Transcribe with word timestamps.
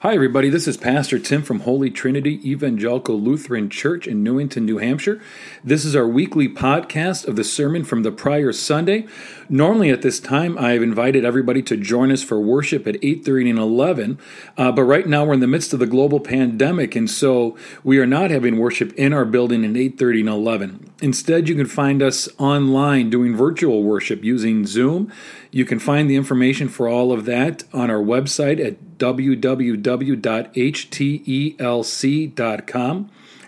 Hi, 0.00 0.12
everybody. 0.12 0.50
This 0.50 0.68
is 0.68 0.76
Pastor 0.76 1.18
Tim 1.18 1.42
from 1.42 1.60
Holy 1.60 1.88
Trinity 1.88 2.38
Evangelical 2.44 3.18
Lutheran 3.18 3.70
Church 3.70 4.06
in 4.06 4.22
Newington, 4.22 4.66
New 4.66 4.76
Hampshire. 4.76 5.22
This 5.64 5.86
is 5.86 5.96
our 5.96 6.06
weekly 6.06 6.50
podcast 6.50 7.26
of 7.26 7.36
the 7.36 7.42
sermon 7.42 7.82
from 7.82 8.02
the 8.02 8.12
prior 8.12 8.52
Sunday. 8.52 9.06
Normally, 9.48 9.88
at 9.88 10.02
this 10.02 10.20
time, 10.20 10.58
I 10.58 10.72
have 10.72 10.82
invited 10.82 11.24
everybody 11.24 11.62
to 11.62 11.78
join 11.78 12.12
us 12.12 12.22
for 12.22 12.38
worship 12.38 12.86
at 12.86 13.02
8:30 13.02 13.48
and 13.48 13.58
11. 13.58 14.18
Uh, 14.58 14.70
but 14.70 14.82
right 14.82 15.06
now, 15.06 15.24
we're 15.24 15.32
in 15.32 15.40
the 15.40 15.46
midst 15.46 15.72
of 15.72 15.78
the 15.78 15.86
global 15.86 16.20
pandemic, 16.20 16.94
and 16.94 17.08
so 17.08 17.56
we 17.82 17.98
are 17.98 18.06
not 18.06 18.30
having 18.30 18.58
worship 18.58 18.92
in 18.98 19.14
our 19.14 19.24
building 19.24 19.64
at 19.64 19.78
8:30 19.78 20.20
and 20.20 20.28
11. 20.28 20.90
Instead, 21.00 21.48
you 21.48 21.54
can 21.54 21.66
find 21.66 22.02
us 22.02 22.28
online 22.36 23.08
doing 23.08 23.34
virtual 23.34 23.82
worship 23.82 24.22
using 24.22 24.66
Zoom. 24.66 25.10
You 25.56 25.64
can 25.64 25.78
find 25.78 26.10
the 26.10 26.16
information 26.16 26.68
for 26.68 26.86
all 26.86 27.12
of 27.12 27.24
that 27.24 27.64
on 27.72 27.90
our 27.90 28.02
website 28.02 28.62
at 28.62 28.98
www.htelc.com. 28.98 29.40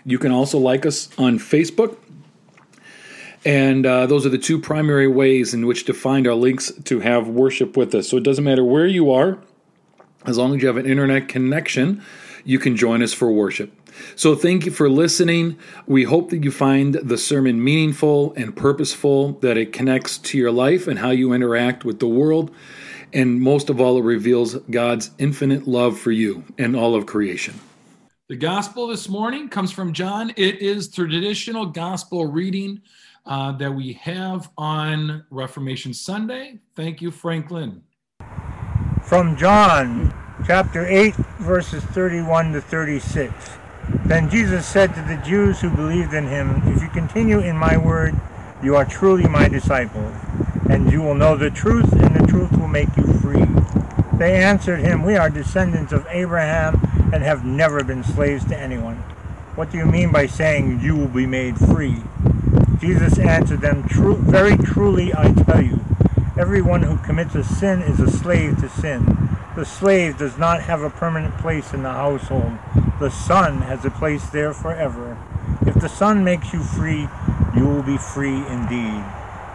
You 0.05 0.17
can 0.17 0.31
also 0.31 0.57
like 0.57 0.87
us 0.87 1.09
on 1.19 1.37
Facebook. 1.37 1.97
And 3.45 3.85
uh, 3.85 4.07
those 4.07 4.25
are 4.25 4.29
the 4.29 4.39
two 4.39 4.59
primary 4.59 5.07
ways 5.07 5.53
in 5.53 5.67
which 5.67 5.85
to 5.85 5.93
find 5.93 6.25
our 6.25 6.33
links 6.33 6.71
to 6.85 6.99
have 7.01 7.27
worship 7.27 7.77
with 7.77 7.93
us. 7.93 8.09
So 8.09 8.17
it 8.17 8.23
doesn't 8.23 8.43
matter 8.43 8.63
where 8.63 8.87
you 8.87 9.11
are, 9.11 9.37
as 10.25 10.35
long 10.35 10.55
as 10.55 10.63
you 10.63 10.67
have 10.67 10.77
an 10.77 10.87
internet 10.87 11.27
connection, 11.27 12.03
you 12.43 12.57
can 12.57 12.75
join 12.75 13.03
us 13.03 13.13
for 13.13 13.31
worship. 13.31 13.71
So 14.15 14.35
thank 14.35 14.65
you 14.65 14.71
for 14.71 14.89
listening. 14.89 15.57
We 15.87 16.03
hope 16.03 16.29
that 16.29 16.43
you 16.43 16.51
find 16.51 16.95
the 16.95 17.17
sermon 17.17 17.63
meaningful 17.63 18.33
and 18.35 18.55
purposeful, 18.55 19.33
that 19.39 19.57
it 19.57 19.73
connects 19.73 20.17
to 20.19 20.37
your 20.37 20.51
life 20.51 20.87
and 20.87 20.99
how 20.99 21.11
you 21.11 21.33
interact 21.33 21.85
with 21.85 21.99
the 21.99 22.07
world. 22.07 22.51
And 23.13 23.41
most 23.41 23.69
of 23.69 23.81
all, 23.81 23.97
it 23.97 24.03
reveals 24.03 24.55
God's 24.55 25.11
infinite 25.17 25.67
love 25.67 25.99
for 25.99 26.11
you 26.11 26.43
and 26.57 26.75
all 26.75 26.95
of 26.95 27.05
creation. 27.05 27.59
The 28.27 28.35
gospel 28.35 28.87
this 28.87 29.09
morning 29.09 29.49
comes 29.49 29.71
from 29.71 29.91
John. 29.91 30.31
It 30.35 30.61
is 30.61 30.87
traditional 30.87 31.65
gospel 31.65 32.27
reading 32.27 32.81
uh, 33.25 33.53
that 33.53 33.73
we 33.73 33.93
have 33.93 34.49
on 34.57 35.25
Reformation 35.31 35.93
Sunday. 35.93 36.59
Thank 36.75 37.01
you, 37.01 37.09
Franklin. 37.09 37.81
From 39.03 39.35
John 39.35 40.13
chapter 40.45 40.85
8, 40.85 41.15
verses 41.39 41.83
31 41.85 42.53
to 42.53 42.61
36. 42.61 43.58
Then 44.05 44.29
Jesus 44.29 44.65
said 44.65 44.95
to 44.95 45.01
the 45.01 45.21
Jews 45.23 45.61
who 45.61 45.69
believed 45.69 46.13
in 46.13 46.27
him, 46.27 46.61
If 46.65 46.81
you 46.81 46.89
continue 46.89 47.39
in 47.39 47.57
my 47.57 47.77
word, 47.77 48.19
you 48.63 48.75
are 48.75 48.85
truly 48.85 49.27
my 49.27 49.47
disciples, 49.47 50.13
and 50.69 50.91
you 50.91 51.01
will 51.01 51.15
know 51.15 51.37
the 51.37 51.49
truth, 51.49 51.91
and 51.93 52.15
the 52.15 52.27
truth 52.27 52.51
will 52.57 52.67
make 52.67 52.95
you 52.97 53.03
free. 53.19 53.45
They 54.17 54.35
answered 54.35 54.79
him, 54.79 55.03
We 55.03 55.15
are 55.15 55.29
descendants 55.29 55.93
of 55.93 56.05
Abraham 56.09 56.81
and 57.13 57.23
have 57.23 57.45
never 57.45 57.83
been 57.83 58.03
slaves 58.03 58.45
to 58.45 58.57
anyone. 58.57 58.97
What 59.55 59.71
do 59.71 59.77
you 59.77 59.85
mean 59.85 60.11
by 60.11 60.25
saying 60.25 60.81
you 60.81 60.95
will 60.95 61.07
be 61.07 61.25
made 61.25 61.57
free? 61.57 62.03
Jesus 62.79 63.17
answered 63.19 63.61
them, 63.61 63.83
Very 63.87 64.57
truly 64.57 65.13
I 65.13 65.33
tell 65.33 65.61
you, 65.61 65.79
everyone 66.37 66.83
who 66.83 66.97
commits 66.97 67.35
a 67.35 67.43
sin 67.43 67.81
is 67.81 67.99
a 67.99 68.09
slave 68.09 68.59
to 68.59 68.69
sin. 68.69 69.37
The 69.55 69.65
slave 69.65 70.17
does 70.17 70.37
not 70.37 70.63
have 70.63 70.81
a 70.81 70.89
permanent 70.89 71.37
place 71.37 71.73
in 71.73 71.83
the 71.83 71.91
household. 71.91 72.57
The 72.99 73.09
Son 73.09 73.61
has 73.61 73.85
a 73.85 73.91
place 73.91 74.29
there 74.29 74.53
forever. 74.53 75.17
If 75.61 75.75
the 75.75 75.87
Son 75.87 76.21
makes 76.21 76.51
you 76.51 76.61
free, 76.61 77.07
you 77.55 77.65
will 77.65 77.81
be 77.81 77.97
free 77.97 78.45
indeed. 78.47 79.01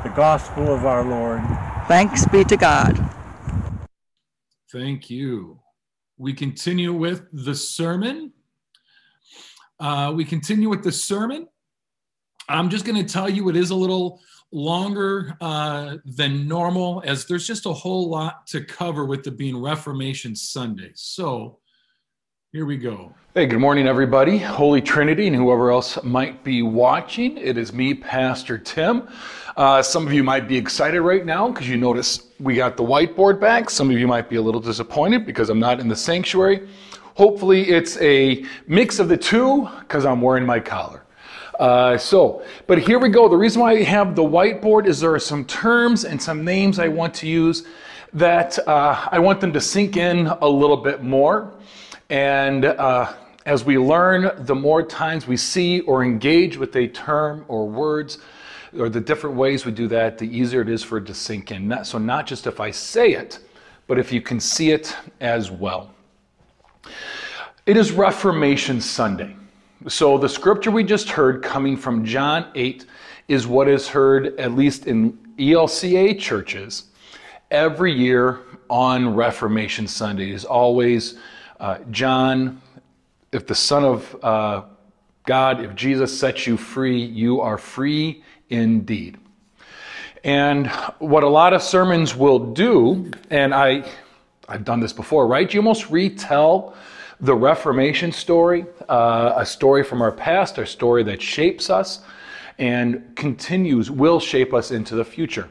The 0.03 0.12
Gospel 0.17 0.73
of 0.75 0.87
our 0.87 1.05
Lord. 1.05 1.42
Thanks 1.87 2.27
be 2.27 2.45
to 2.45 2.56
God. 2.56 3.06
Thank 4.72 5.11
you. 5.11 5.61
We 6.17 6.33
continue 6.33 6.95
with 6.95 7.27
the 7.33 7.55
sermon. 7.55 8.33
Uh, 9.78 10.15
we 10.17 10.25
continue 10.25 10.70
with 10.70 10.83
the 10.83 10.92
sermon. 10.92 11.47
I'm 12.48 12.70
just 12.70 12.87
going 12.87 13.05
to 13.05 13.12
tell 13.12 13.28
you 13.28 13.50
it 13.50 13.56
is 13.56 13.69
a 13.69 13.75
little 13.75 14.22
longer 14.53 15.37
uh, 15.43 15.99
than 16.06 16.49
normal, 16.49 17.03
as 17.04 17.27
there's 17.27 17.47
just 17.47 17.66
a 17.66 17.72
whole 17.75 18.09
lot 18.09 18.47
to 18.47 18.65
cover 18.65 19.04
with 19.04 19.22
the 19.22 19.31
being 19.31 19.60
Reformation 19.60 20.34
Sunday. 20.34 20.93
So 20.94 21.59
here 22.54 22.65
we 22.65 22.76
go. 22.76 23.12
Hey, 23.34 23.47
good 23.47 23.59
morning, 23.59 23.88
everybody. 23.88 24.38
Holy 24.38 24.81
Trinity 24.81 25.26
and 25.26 25.34
whoever 25.34 25.72
else 25.72 26.00
might 26.04 26.44
be 26.44 26.62
watching. 26.62 27.37
It 27.37 27.59
is 27.59 27.72
me, 27.72 27.94
Pastor 27.94 28.59
Tim. 28.59 29.09
Uh, 29.56 29.82
some 29.82 30.06
of 30.06 30.12
you 30.12 30.22
might 30.22 30.47
be 30.47 30.56
excited 30.56 31.00
right 31.00 31.26
now 31.26 31.50
because 31.50 31.69
you 31.69 31.76
notice 31.76 32.28
we 32.38 32.54
got 32.54 32.76
the 32.76 32.82
whiteboard 32.84 33.41
back. 33.41 33.70
Some 33.70 33.91
of 33.91 33.98
you 33.98 34.06
might 34.06 34.31
be 34.31 34.37
a 34.37 34.41
little 34.41 34.60
disappointed 34.60 35.26
because 35.26 35.50
I'm 35.50 35.59
not 35.59 35.81
in 35.81 35.88
the 35.88 35.97
sanctuary. 35.97 36.69
Hopefully, 37.16 37.70
it's 37.70 37.97
a 37.97 38.44
mix 38.69 39.00
of 39.00 39.09
the 39.09 39.16
two 39.16 39.69
because 39.81 40.06
I'm 40.06 40.21
wearing 40.21 40.47
my 40.47 40.60
collar. 40.60 41.03
Uh, 41.59 41.98
so, 41.98 42.44
but 42.69 42.78
here 42.78 43.00
we 43.00 43.09
go. 43.09 43.28
The 43.28 43.36
reason 43.36 43.62
why 43.62 43.72
I 43.72 43.82
have 43.82 44.15
the 44.15 44.22
whiteboard 44.22 44.86
is 44.86 45.00
there 45.00 45.12
are 45.12 45.19
some 45.19 45.44
terms 45.44 46.04
and 46.04 46.22
some 46.22 46.44
names 46.44 46.78
I 46.78 46.86
want 46.86 47.15
to 47.15 47.26
use 47.26 47.66
that 48.12 48.60
uh, 48.69 49.09
I 49.10 49.19
want 49.19 49.41
them 49.41 49.53
to 49.54 49.60
sink 49.60 49.97
in 49.97 50.28
a 50.28 50.48
little 50.48 50.76
bit 50.76 51.03
more. 51.03 51.53
And 52.14 52.64
uh, 52.64 53.12
as 53.44 53.64
we 53.64 53.76
learn, 53.76 54.30
the 54.47 54.54
more 54.54 54.84
times 54.84 55.26
we 55.26 55.36
see 55.36 55.80
or 55.80 56.04
engage 56.04 56.56
with 56.56 56.76
a 56.76 56.86
term 56.86 57.44
or 57.48 57.69
words, 57.69 58.19
or 58.78 58.88
the 58.88 59.00
different 59.00 59.34
ways 59.34 59.66
we 59.66 59.72
do 59.72 59.88
that, 59.88 60.19
the 60.19 60.24
easier 60.24 60.60
it 60.60 60.69
is 60.69 60.84
for 60.84 60.98
it 60.98 61.06
to 61.06 61.14
sink 61.14 61.50
in. 61.50 61.66
Not, 61.66 61.88
so, 61.88 61.98
not 61.98 62.28
just 62.28 62.47
if 62.47 62.60
I 62.60 62.70
say 62.70 63.14
it, 63.14 63.41
but 63.88 63.98
if 63.98 64.12
you 64.12 64.20
can 64.20 64.38
see 64.38 64.70
it 64.70 64.97
as 65.20 65.50
well. 65.50 65.92
It 67.66 67.76
is 67.76 67.91
Reformation 67.91 68.80
Sunday. 68.80 69.34
So 69.88 70.16
the 70.16 70.28
scripture 70.28 70.70
we 70.70 70.84
just 70.84 71.10
heard 71.10 71.42
coming 71.42 71.76
from 71.76 72.04
John 72.04 72.47
8 72.54 72.86
is 73.26 73.48
what 73.48 73.66
is 73.66 73.88
heard, 73.88 74.38
at 74.38 74.53
least 74.53 74.86
in 74.86 75.19
ELCA 75.36 76.20
churches, 76.20 76.84
every 77.50 77.92
year 77.92 78.38
on 78.70 79.16
Reformation 79.16 79.88
Sunday. 79.88 80.30
It 80.30 80.34
is 80.34 80.44
always 80.44 81.19
uh, 81.64 81.78
John, 81.91 82.60
if 83.32 83.47
the 83.47 83.54
Son 83.54 83.84
of 83.84 84.22
uh, 84.22 84.64
God, 85.25 85.64
if 85.64 85.75
Jesus 85.75 86.19
sets 86.19 86.47
you 86.47 86.58
free, 86.58 87.02
you 87.02 87.41
are 87.41 87.56
free 87.56 88.22
indeed. 88.50 89.16
And 90.22 90.66
what 90.98 91.22
a 91.22 91.28
lot 91.28 91.54
of 91.54 91.62
sermons 91.62 92.14
will 92.14 92.53
do, 92.53 93.10
and 93.30 93.54
I, 93.54 93.91
I've 94.47 94.66
done 94.66 94.80
this 94.80 94.92
before, 94.92 95.26
right? 95.26 95.54
You 95.54 95.60
almost 95.60 95.88
retell 95.88 96.76
the 97.19 97.34
Reformation 97.34 98.12
story, 98.12 98.66
uh, 98.91 99.32
a 99.34 99.47
story 99.47 99.84
from 99.84 100.03
our 100.03 100.12
past, 100.12 100.58
a 100.58 100.66
story 100.66 101.03
that 101.04 101.22
shapes 101.22 101.70
us 101.70 102.00
and 102.58 103.16
continues, 103.16 103.91
will 103.91 104.20
shape 104.20 104.53
us 104.53 104.70
into 104.70 104.94
the 104.97 105.04
future. 105.04 105.48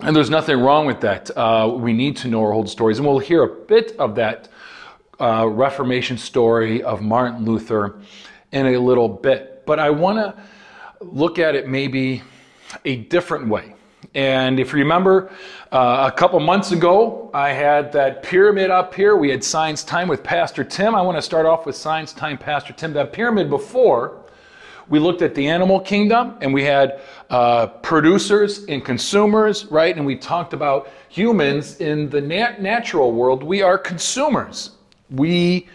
And 0.00 0.16
there's 0.16 0.30
nothing 0.30 0.58
wrong 0.58 0.84
with 0.86 1.00
that. 1.02 1.30
Uh, 1.36 1.72
we 1.76 1.92
need 1.92 2.16
to 2.16 2.28
know 2.28 2.42
our 2.42 2.52
old 2.52 2.68
stories. 2.68 2.98
And 2.98 3.06
we'll 3.06 3.20
hear 3.20 3.44
a 3.44 3.66
bit 3.66 3.94
of 4.00 4.16
that 4.16 4.48
uh, 5.22 5.46
Reformation 5.46 6.18
story 6.18 6.82
of 6.82 7.00
Martin 7.00 7.44
Luther 7.44 8.00
in 8.50 8.66
a 8.66 8.78
little 8.78 9.08
bit. 9.08 9.64
But 9.64 9.78
I 9.78 9.90
want 9.90 10.18
to 10.18 10.34
look 11.00 11.38
at 11.38 11.54
it 11.54 11.68
maybe 11.68 12.22
a 12.84 12.96
different 12.96 13.48
way. 13.48 13.74
And 14.14 14.58
if 14.58 14.72
you 14.72 14.80
remember, 14.80 15.30
uh, 15.70 16.10
a 16.12 16.14
couple 16.14 16.38
months 16.40 16.72
ago, 16.72 17.30
I 17.32 17.50
had 17.50 17.92
that 17.92 18.22
pyramid 18.22 18.70
up 18.70 18.94
here. 18.94 19.16
We 19.16 19.30
had 19.30 19.44
Science 19.44 19.84
Time 19.84 20.08
with 20.08 20.22
Pastor 20.22 20.64
Tim. 20.64 20.94
I 20.94 21.02
want 21.02 21.16
to 21.16 21.22
start 21.22 21.46
off 21.46 21.66
with 21.66 21.76
Science 21.76 22.12
Time, 22.12 22.36
Pastor 22.36 22.72
Tim. 22.72 22.92
That 22.92 23.12
pyramid 23.12 23.48
before, 23.48 24.24
we 24.88 24.98
looked 24.98 25.22
at 25.22 25.34
the 25.34 25.46
animal 25.46 25.78
kingdom 25.80 26.36
and 26.42 26.52
we 26.52 26.64
had 26.64 27.00
uh, 27.30 27.68
producers 27.68 28.64
and 28.64 28.84
consumers, 28.84 29.66
right? 29.66 29.96
And 29.96 30.04
we 30.04 30.16
talked 30.16 30.52
about 30.52 30.90
humans 31.08 31.80
in 31.80 32.10
the 32.10 32.20
nat- 32.20 32.60
natural 32.60 33.12
world. 33.12 33.42
We 33.42 33.62
are 33.62 33.78
consumers. 33.78 34.72
We 35.12 35.68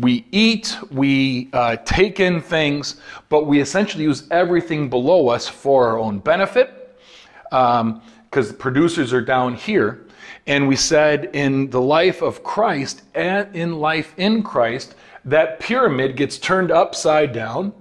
we 0.00 0.26
eat, 0.32 0.76
we 0.90 1.48
uh, 1.52 1.76
take 1.84 2.18
in 2.18 2.40
things, 2.40 3.00
but 3.28 3.46
we 3.46 3.60
essentially 3.60 4.04
use 4.04 4.26
everything 4.30 4.90
below 4.90 5.28
us 5.28 5.48
for 5.48 5.86
our 5.86 5.98
own 5.98 6.18
benefit 6.18 6.98
because 7.44 7.80
um, 7.80 8.02
the 8.32 8.54
producers 8.54 9.12
are 9.12 9.20
down 9.20 9.54
here. 9.54 10.06
And 10.46 10.68
we 10.68 10.76
said 10.76 11.30
in 11.32 11.70
the 11.70 11.80
life 11.80 12.20
of 12.20 12.42
Christ 12.42 13.02
and 13.14 13.54
in 13.54 13.78
life 13.78 14.12
in 14.16 14.42
Christ, 14.42 14.94
that 15.24 15.60
pyramid 15.60 16.16
gets 16.16 16.36
turned 16.36 16.70
upside 16.70 17.32
down, 17.32 17.72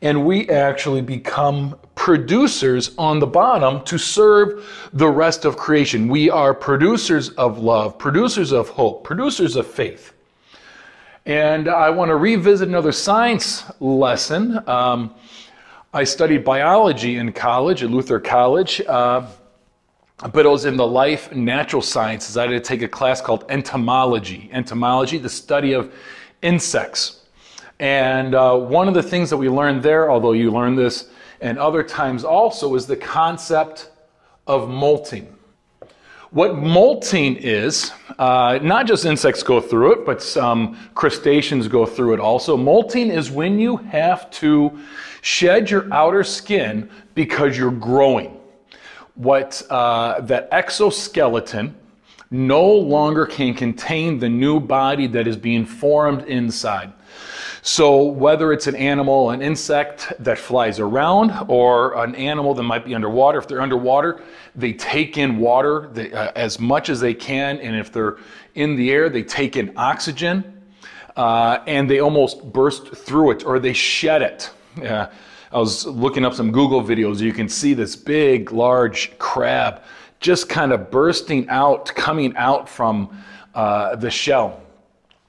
and 0.00 0.24
we 0.24 0.48
actually 0.48 1.02
become 1.02 1.76
producers 1.94 2.94
on 2.98 3.18
the 3.18 3.26
bottom 3.26 3.84
to 3.84 3.98
serve 3.98 4.88
the 4.92 5.08
rest 5.08 5.44
of 5.44 5.56
creation. 5.56 6.08
We 6.08 6.30
are 6.30 6.52
producers 6.52 7.30
of 7.30 7.58
love, 7.58 7.98
producers 7.98 8.52
of 8.52 8.68
hope, 8.68 9.04
producers 9.04 9.56
of 9.56 9.66
faith. 9.66 10.12
And 11.26 11.68
I 11.68 11.90
want 11.90 12.10
to 12.10 12.16
revisit 12.16 12.68
another 12.68 12.92
science 12.92 13.64
lesson. 13.80 14.66
Um, 14.68 15.14
I 15.92 16.04
studied 16.04 16.44
biology 16.44 17.16
in 17.16 17.32
college 17.32 17.82
at 17.82 17.90
Luther 17.90 18.20
College. 18.20 18.82
Uh, 18.86 19.26
but 20.32 20.46
it 20.46 20.48
was 20.48 20.64
in 20.64 20.76
the 20.76 20.86
life 20.86 21.32
natural 21.32 21.82
sciences. 21.82 22.36
I 22.36 22.42
had 22.42 22.50
to 22.50 22.60
take 22.60 22.82
a 22.82 22.88
class 22.88 23.20
called 23.20 23.44
entomology. 23.48 24.48
Entomology, 24.52 25.18
the 25.18 25.28
study 25.28 25.72
of 25.72 25.92
insects. 26.42 27.23
And 27.80 28.34
uh, 28.34 28.56
one 28.56 28.88
of 28.88 28.94
the 28.94 29.02
things 29.02 29.30
that 29.30 29.36
we 29.36 29.48
learned 29.48 29.82
there, 29.82 30.10
although 30.10 30.32
you 30.32 30.50
learn 30.50 30.76
this 30.76 31.08
and 31.40 31.58
other 31.58 31.82
times 31.82 32.24
also, 32.24 32.74
is 32.74 32.86
the 32.86 32.96
concept 32.96 33.90
of 34.46 34.68
molting. 34.68 35.34
What 36.30 36.56
molting 36.56 37.36
is, 37.36 37.92
uh, 38.18 38.58
not 38.60 38.86
just 38.86 39.04
insects 39.04 39.42
go 39.44 39.60
through 39.60 39.92
it, 39.92 40.06
but 40.06 40.20
some 40.20 40.76
crustaceans 40.94 41.68
go 41.68 41.86
through 41.86 42.14
it 42.14 42.20
also. 42.20 42.56
Molting 42.56 43.10
is 43.10 43.30
when 43.30 43.58
you 43.58 43.76
have 43.76 44.30
to 44.32 44.76
shed 45.22 45.70
your 45.70 45.92
outer 45.92 46.24
skin 46.24 46.90
because 47.14 47.56
you're 47.56 47.70
growing. 47.70 48.36
What 49.14 49.62
uh, 49.70 50.22
that 50.22 50.48
exoskeleton 50.50 51.76
no 52.32 52.66
longer 52.66 53.26
can 53.26 53.54
contain 53.54 54.18
the 54.18 54.28
new 54.28 54.58
body 54.58 55.06
that 55.06 55.28
is 55.28 55.36
being 55.36 55.64
formed 55.64 56.24
inside. 56.24 56.92
So, 57.62 58.02
whether 58.02 58.52
it's 58.52 58.66
an 58.66 58.76
animal, 58.76 59.30
an 59.30 59.40
insect 59.40 60.12
that 60.18 60.38
flies 60.38 60.80
around, 60.80 61.32
or 61.48 62.02
an 62.02 62.14
animal 62.14 62.54
that 62.54 62.62
might 62.62 62.84
be 62.84 62.94
underwater, 62.94 63.38
if 63.38 63.48
they're 63.48 63.62
underwater, 63.62 64.22
they 64.54 64.72
take 64.72 65.16
in 65.16 65.38
water 65.38 65.88
they, 65.92 66.12
uh, 66.12 66.30
as 66.36 66.60
much 66.60 66.88
as 66.88 67.00
they 67.00 67.14
can, 67.14 67.58
and 67.58 67.74
if 67.74 67.90
they're 67.90 68.18
in 68.54 68.76
the 68.76 68.90
air, 68.90 69.08
they 69.08 69.22
take 69.22 69.56
in 69.56 69.72
oxygen, 69.76 70.62
uh, 71.16 71.58
and 71.66 71.88
they 71.88 72.00
almost 72.00 72.52
burst 72.52 72.94
through 72.94 73.30
it 73.30 73.44
or 73.44 73.58
they 73.58 73.72
shed 73.72 74.22
it. 74.22 74.50
Uh, 74.82 75.06
I 75.52 75.58
was 75.58 75.86
looking 75.86 76.24
up 76.24 76.34
some 76.34 76.50
Google 76.50 76.82
videos. 76.82 77.20
You 77.20 77.32
can 77.32 77.48
see 77.48 77.74
this 77.74 77.94
big, 77.94 78.50
large 78.50 79.16
crab 79.18 79.82
just 80.24 80.48
kind 80.48 80.72
of 80.72 80.90
bursting 80.90 81.48
out, 81.50 81.94
coming 81.94 82.34
out 82.36 82.68
from 82.68 83.22
uh, 83.54 83.94
the 83.96 84.10
shell. 84.10 84.63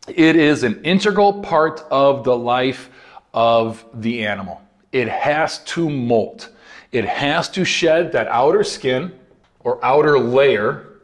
It 0.08 0.36
is 0.36 0.64
an 0.64 0.84
integral 0.84 1.42
part 1.42 1.82
of 1.90 2.24
the 2.24 2.38
life 2.38 2.90
of 3.34 3.84
the 3.94 4.26
animal. 4.26 4.62
It 4.92 5.08
has 5.08 5.60
to 5.66 5.90
molt. 5.90 6.50
It 6.92 7.06
has 7.06 7.50
to 7.50 7.66
shed 7.66 8.12
that 8.12 8.28
outer 8.28 8.64
skin 8.64 9.14
or 9.60 9.84
outer 9.84 10.20
layer 10.20 11.02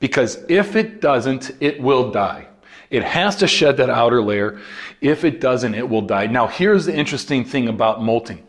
because 0.00 0.44
if 0.48 0.76
it 0.76 1.00
doesn't, 1.00 1.52
it 1.60 1.80
will 1.80 2.10
die. 2.10 2.48
It 2.90 3.02
has 3.02 3.36
to 3.36 3.46
shed 3.46 3.76
that 3.78 3.88
outer 3.88 4.22
layer. 4.22 4.60
If 5.00 5.24
it 5.24 5.40
doesn't, 5.40 5.74
it 5.74 5.88
will 5.88 6.02
die. 6.02 6.26
Now, 6.26 6.46
here's 6.46 6.86
the 6.86 6.94
interesting 6.94 7.44
thing 7.44 7.68
about 7.68 8.02
molting 8.02 8.42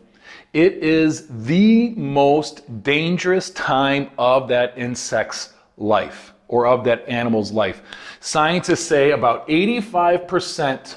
it 0.54 0.74
is 0.74 1.26
the 1.44 1.90
most 1.90 2.82
dangerous 2.82 3.50
time 3.50 4.10
of 4.18 4.48
that 4.48 4.76
insect's 4.78 5.52
life 5.76 6.32
or 6.48 6.66
of 6.66 6.84
that 6.84 7.06
animal's 7.08 7.52
life. 7.52 7.82
Scientists 8.20 8.84
say 8.84 9.12
about 9.12 9.46
85% 9.48 10.96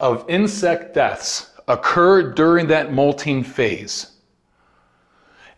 of 0.00 0.24
insect 0.28 0.94
deaths 0.94 1.52
occur 1.68 2.32
during 2.32 2.66
that 2.68 2.92
molting 2.92 3.44
phase. 3.44 4.12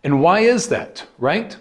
And 0.03 0.21
why 0.21 0.41
is 0.41 0.69
that, 0.69 1.07
right? 1.19 1.57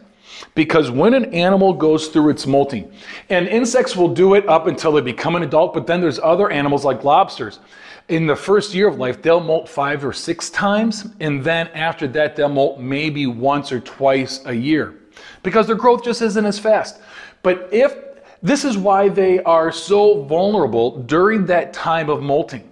Because 0.56 0.90
when 0.90 1.14
an 1.14 1.34
animal 1.34 1.74
goes 1.74 2.08
through 2.08 2.30
its 2.30 2.48
molting, 2.48 2.92
and 3.30 3.48
insects 3.48 3.96
will 3.96 4.14
do 4.14 4.34
it 4.34 4.48
up 4.48 4.68
until 4.68 4.94
they 4.94 5.02
become 5.02 5.36
an 5.36 5.44
adult, 5.44 5.74
but 5.74 5.86
then 5.86 6.02
there's 6.02 6.20
other 6.20 6.50
animals 6.50 6.86
like 6.86 7.04
lobsters. 7.04 7.60
In 8.08 8.26
the 8.26 8.36
first 8.36 8.74
year 8.74 8.88
of 8.88 8.98
life, 8.98 9.22
they'll 9.22 9.42
molt 9.42 9.70
five 9.70 10.04
or 10.04 10.14
six 10.14 10.50
times, 10.50 11.08
and 11.20 11.44
then 11.44 11.68
after 11.70 12.08
that, 12.08 12.36
they'll 12.36 12.50
molt 12.50 12.80
maybe 12.80 13.28
once 13.28 13.72
or 13.72 13.82
twice 13.82 14.42
a 14.46 14.54
year 14.54 14.96
because 15.44 15.68
their 15.68 15.76
growth 15.76 16.04
just 16.04 16.22
isn't 16.22 16.46
as 16.46 16.58
fast. 16.58 17.02
But 17.42 17.70
if 17.72 17.96
this 18.42 18.64
is 18.64 18.78
why 18.78 19.10
they 19.10 19.42
are 19.44 19.72
so 19.72 20.24
vulnerable 20.24 21.00
during 21.02 21.46
that 21.48 21.74
time 21.74 22.10
of 22.10 22.22
molting, 22.22 22.70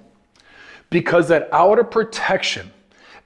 because 0.90 1.28
that 1.28 1.50
outer 1.52 1.84
protection 1.84 2.72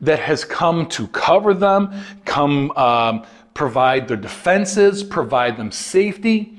that 0.01 0.19
has 0.19 0.43
come 0.43 0.87
to 0.87 1.07
cover 1.07 1.53
them, 1.53 1.93
come 2.25 2.71
um, 2.71 3.25
provide 3.53 4.07
their 4.07 4.17
defenses, 4.17 5.03
provide 5.03 5.57
them 5.57 5.71
safety, 5.71 6.57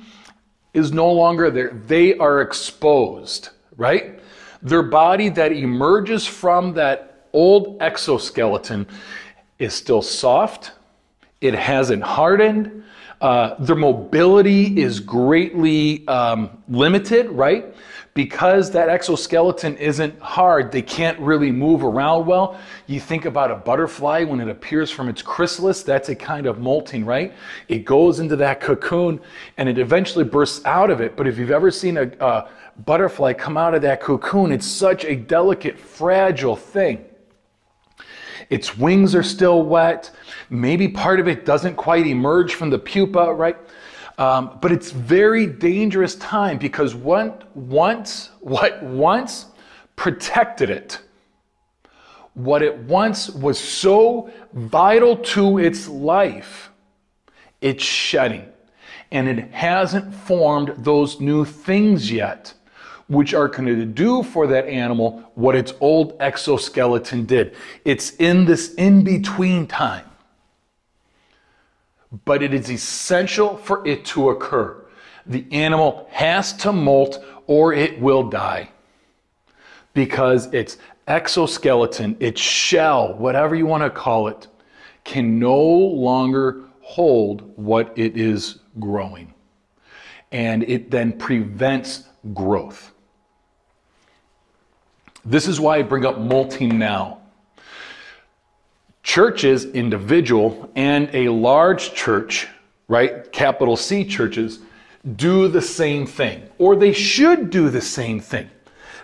is 0.74 0.92
no 0.92 1.10
longer 1.10 1.50
there. 1.50 1.70
They 1.86 2.16
are 2.18 2.40
exposed, 2.40 3.50
right? 3.76 4.20
Their 4.62 4.82
body 4.82 5.28
that 5.30 5.52
emerges 5.52 6.26
from 6.26 6.74
that 6.74 7.26
old 7.32 7.82
exoskeleton 7.82 8.86
is 9.58 9.74
still 9.74 10.02
soft, 10.02 10.72
it 11.40 11.54
hasn't 11.54 12.02
hardened, 12.02 12.84
uh, 13.22 13.54
their 13.60 13.76
mobility 13.76 14.80
is 14.80 14.98
greatly 14.98 16.06
um, 16.08 16.62
limited, 16.68 17.30
right? 17.30 17.72
Because 18.14 18.72
that 18.72 18.88
exoskeleton 18.88 19.76
isn't 19.76 20.18
hard, 20.20 20.72
they 20.72 20.82
can't 20.82 21.18
really 21.20 21.52
move 21.52 21.84
around 21.84 22.26
well. 22.26 22.58
You 22.88 22.98
think 22.98 23.24
about 23.24 23.52
a 23.52 23.54
butterfly 23.54 24.24
when 24.24 24.40
it 24.40 24.48
appears 24.48 24.90
from 24.90 25.08
its 25.08 25.22
chrysalis, 25.22 25.84
that's 25.84 26.08
a 26.08 26.16
kind 26.16 26.46
of 26.46 26.58
molting, 26.58 27.06
right? 27.06 27.32
It 27.68 27.84
goes 27.84 28.18
into 28.18 28.34
that 28.36 28.60
cocoon 28.60 29.20
and 29.56 29.68
it 29.68 29.78
eventually 29.78 30.24
bursts 30.24 30.62
out 30.66 30.90
of 30.90 31.00
it. 31.00 31.16
But 31.16 31.28
if 31.28 31.38
you've 31.38 31.52
ever 31.52 31.70
seen 31.70 31.96
a, 31.98 32.10
a 32.18 32.48
butterfly 32.84 33.34
come 33.34 33.56
out 33.56 33.72
of 33.72 33.82
that 33.82 34.00
cocoon, 34.00 34.50
it's 34.50 34.66
such 34.66 35.04
a 35.04 35.14
delicate, 35.14 35.78
fragile 35.78 36.56
thing. 36.56 37.04
Its 38.52 38.76
wings 38.76 39.14
are 39.14 39.22
still 39.22 39.62
wet. 39.62 40.10
Maybe 40.50 40.86
part 40.86 41.20
of 41.20 41.26
it 41.26 41.46
doesn't 41.46 41.76
quite 41.76 42.06
emerge 42.06 42.52
from 42.54 42.68
the 42.68 42.78
pupa, 42.78 43.32
right? 43.32 43.56
Um, 44.18 44.58
but 44.60 44.70
it's 44.70 44.90
very 44.90 45.46
dangerous 45.46 46.16
time 46.16 46.58
because 46.58 46.94
what 46.94 47.56
once, 47.56 48.28
what 48.40 48.82
once 48.82 49.46
protected 49.96 50.68
it, 50.68 51.00
what 52.34 52.60
it 52.62 52.76
once 52.80 53.30
was 53.30 53.58
so 53.58 54.30
vital 54.52 55.16
to 55.16 55.56
its 55.56 55.88
life, 55.88 56.70
it's 57.62 57.82
shedding. 57.82 58.44
And 59.10 59.28
it 59.28 59.50
hasn't 59.50 60.14
formed 60.14 60.74
those 60.84 61.20
new 61.20 61.46
things 61.46 62.12
yet 62.12 62.52
which 63.08 63.34
are 63.34 63.48
going 63.48 63.66
to 63.66 63.84
do 63.84 64.22
for 64.22 64.46
that 64.46 64.66
animal 64.66 65.30
what 65.34 65.54
its 65.54 65.74
old 65.80 66.16
exoskeleton 66.20 67.24
did. 67.24 67.54
It's 67.84 68.10
in 68.16 68.44
this 68.44 68.74
in 68.74 69.04
between 69.04 69.66
time. 69.66 70.06
But 72.24 72.42
it 72.42 72.52
is 72.52 72.70
essential 72.70 73.56
for 73.56 73.86
it 73.86 74.04
to 74.06 74.30
occur. 74.30 74.76
The 75.26 75.46
animal 75.50 76.08
has 76.10 76.52
to 76.58 76.72
molt 76.72 77.24
or 77.46 77.72
it 77.72 78.00
will 78.00 78.28
die 78.28 78.70
because 79.94 80.52
its 80.52 80.78
exoskeleton, 81.06 82.16
its 82.20 82.40
shell, 82.40 83.14
whatever 83.14 83.54
you 83.54 83.66
want 83.66 83.82
to 83.82 83.90
call 83.90 84.28
it, 84.28 84.48
can 85.04 85.38
no 85.38 85.58
longer 85.58 86.62
hold 86.80 87.56
what 87.56 87.96
it 87.96 88.16
is 88.16 88.60
growing. 88.78 89.32
And 90.30 90.62
it 90.64 90.90
then 90.90 91.12
prevents 91.12 92.04
growth. 92.32 92.91
This 95.24 95.46
is 95.46 95.60
why 95.60 95.78
I 95.78 95.82
bring 95.82 96.04
up 96.04 96.18
molting 96.18 96.78
now. 96.78 97.18
Churches, 99.02 99.66
individual, 99.66 100.70
and 100.74 101.08
a 101.12 101.28
large 101.28 101.94
church, 101.94 102.48
right, 102.88 103.30
capital 103.32 103.76
C 103.76 104.04
churches, 104.04 104.60
do 105.16 105.48
the 105.48 105.62
same 105.62 106.06
thing, 106.06 106.48
or 106.58 106.76
they 106.76 106.92
should 106.92 107.50
do 107.50 107.70
the 107.70 107.80
same 107.80 108.20
thing. 108.20 108.48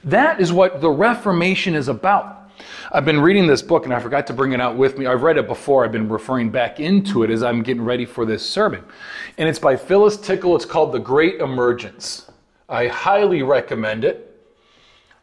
That 0.04 0.40
is 0.40 0.52
what 0.52 0.80
the 0.80 0.90
Reformation 0.90 1.75
is 1.75 1.88
about. 1.88 2.50
I've 2.90 3.04
been 3.04 3.20
reading 3.20 3.46
this 3.46 3.62
book 3.62 3.84
and 3.84 3.92
I 3.92 4.00
forgot 4.00 4.26
to 4.28 4.32
bring 4.32 4.52
it 4.52 4.60
out 4.60 4.76
with 4.76 4.98
me. 4.98 5.06
I've 5.06 5.22
read 5.22 5.37
it 5.37 5.46
before. 5.46 5.84
I've 5.84 5.92
been 5.92 6.08
referring 6.08 6.50
back 6.50 6.80
into 6.80 7.22
it 7.22 7.30
as 7.30 7.42
I'm 7.42 7.62
getting 7.62 7.84
ready 7.84 8.06
for 8.06 8.25
this 8.25 8.48
sermon. 8.48 8.82
And 9.37 9.48
it's 9.48 9.58
by 9.58 9.76
Phyllis 9.76 10.16
Tickle. 10.16 10.56
It's 10.56 10.64
called 10.64 10.92
The 10.92 10.98
Great 10.98 11.40
Emergence. 11.40 12.30
I 12.68 12.87
highly 12.87 13.42
recommend 13.42 14.04
it. 14.04 14.27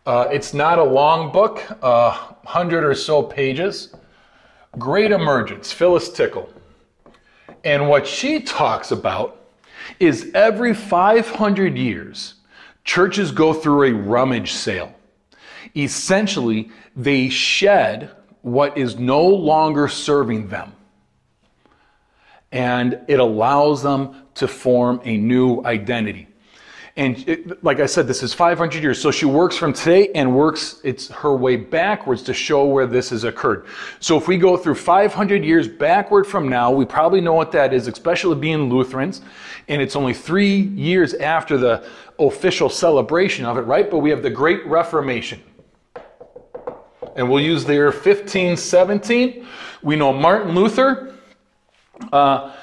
Uh, 0.05 0.27
it's 0.31 0.53
not 0.53 0.77
a 0.77 0.83
long 0.83 1.31
book, 1.31 1.63
uh, 1.81 2.11
hundred 2.45 2.83
or 2.83 2.93
so 2.93 3.23
pages. 3.23 3.95
Great 4.77 5.11
Emergence, 5.11 5.71
Phyllis 5.71 6.09
Tickle. 6.09 6.51
And 7.63 7.89
what 7.89 8.05
she 8.05 8.41
talks 8.41 8.91
about 8.91 9.41
is 9.99 10.31
every 10.35 10.75
500 10.75 11.75
years, 11.75 12.35
churches 12.83 13.31
go 13.31 13.51
through 13.53 13.83
a 13.83 13.93
rummage 13.93 14.53
sale. 14.53 14.93
Essentially, 15.75 16.69
they 16.95 17.29
shed 17.29 18.11
what 18.43 18.77
is 18.77 18.99
no 18.99 19.23
longer 19.25 19.87
serving 19.87 20.49
them. 20.49 20.73
And 22.51 22.99
it 23.07 23.19
allows 23.19 23.81
them 23.81 24.21
to 24.35 24.47
form 24.47 25.01
a 25.03 25.17
new 25.17 25.63
identity. 25.65 26.27
And 26.97 27.27
it, 27.27 27.61
like 27.61 27.81
I 27.81 27.87
said, 27.87 28.07
this 28.07 28.23
is 28.23 28.33
500 28.33 28.81
years. 28.81 29.01
So 29.01 29.11
she 29.11 29.25
works 29.25 29.57
from 29.57 29.73
today 29.73 30.11
and 30.15 30.33
works 30.33 30.79
it's 30.83 31.09
her 31.09 31.35
way 31.35 31.57
backwards 31.57 32.21
to 32.23 32.33
show 32.33 32.65
where 32.65 32.87
this 32.87 33.09
has 33.09 33.25
occurred. 33.25 33.65
So 33.99 34.15
if 34.17 34.29
we 34.29 34.37
go 34.37 34.55
through 34.55 34.75
500 34.75 35.43
years 35.43 35.67
backward 35.67 36.25
from 36.25 36.47
now, 36.47 36.71
we 36.71 36.85
probably 36.85 37.19
know 37.19 37.33
what 37.33 37.51
that 37.51 37.73
is, 37.73 37.87
especially 37.87 38.35
being 38.35 38.69
Lutherans. 38.69 39.21
And 39.67 39.81
it's 39.81 39.97
only 39.97 40.13
three 40.13 40.55
years 40.55 41.13
after 41.15 41.57
the 41.57 41.85
official 42.17 42.69
celebration 42.69 43.43
of 43.43 43.57
it, 43.57 43.61
right? 43.61 43.91
But 43.91 43.99
we 43.99 44.09
have 44.09 44.23
the 44.23 44.29
Great 44.29 44.65
Reformation. 44.65 45.43
And 47.17 47.29
we'll 47.29 47.43
use 47.43 47.65
the 47.65 47.73
year 47.73 47.85
1517. 47.85 49.45
We 49.83 49.97
know 49.97 50.13
Martin 50.13 50.55
Luther. 50.55 51.13
Uh, 52.11 52.53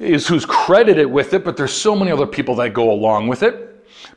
is 0.00 0.26
who's 0.26 0.46
credited 0.46 1.06
with 1.06 1.34
it, 1.34 1.44
but 1.44 1.56
there's 1.56 1.72
so 1.72 1.94
many 1.94 2.10
other 2.10 2.26
people 2.26 2.54
that 2.56 2.72
go 2.72 2.90
along 2.90 3.28
with 3.28 3.42
it. 3.42 3.69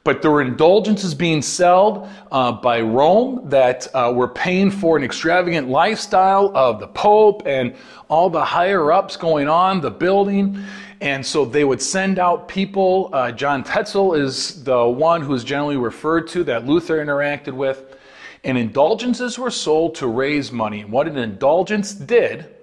But 0.04 0.22
there 0.22 0.32
were 0.32 0.42
indulgences 0.42 1.16
being 1.16 1.42
sold 1.42 2.10
uh, 2.32 2.52
by 2.52 2.82
Rome 2.82 3.50
that 3.50 3.88
uh, 3.94 4.12
were 4.13 4.28
paying 4.28 4.70
for 4.70 4.98
an 4.98 5.04
extravagant 5.04 5.70
lifestyle 5.70 6.52
of 6.56 6.80
the 6.80 6.88
Pope 6.88 7.44
and 7.46 7.75
all 8.10 8.30
the 8.30 8.44
higher 8.44 8.92
ups 8.92 9.16
going 9.16 9.48
on, 9.48 9.82
the 9.82 9.92
building. 9.92 10.62
And 11.00 11.25
so 11.25 11.46
they 11.46 11.63
would 11.63 11.82
send 11.82 12.20
out 12.20 12.48
people. 12.48 13.10
Uh, 13.13 13.32
John 13.32 13.63
Tetzel 13.63 14.13
is 14.13 14.63
the 14.63 14.86
one 14.86 15.22
who's 15.22 15.44
generally 15.44 15.78
referred 15.78 16.28
to 16.30 16.44
that 16.46 16.66
Luther 16.66 17.04
interacted 17.04 17.54
with. 17.54 17.98
And 18.44 18.58
indulgences 18.58 19.40
were 19.40 19.52
sold 19.52 19.96
to 19.96 20.08
raise 20.08 20.52
money. 20.52 20.82
And 20.82 20.92
what 20.92 21.08
an 21.08 21.18
indulgence 21.18 21.94
did 21.94 22.54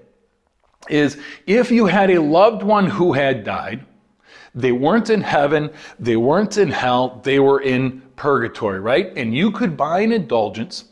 is 0.89 1.19
if 1.47 1.71
you 1.71 1.87
had 1.87 2.11
a 2.11 2.21
loved 2.21 2.63
one 2.63 2.87
who 2.87 3.13
had 3.13 3.45
died, 3.45 3.85
they 4.55 4.73
weren't 4.73 5.11
in 5.11 5.21
heaven, 5.21 5.71
they 5.99 6.17
weren't 6.17 6.57
in 6.57 6.71
hell, 6.71 7.21
they 7.23 7.39
were 7.39 7.61
in 7.61 8.03
purgatory, 8.17 8.81
right? 8.81 9.13
And 9.17 9.35
you 9.35 9.51
could 9.51 9.77
buy 9.77 10.01
an 10.01 10.13
indulgence 10.13 10.85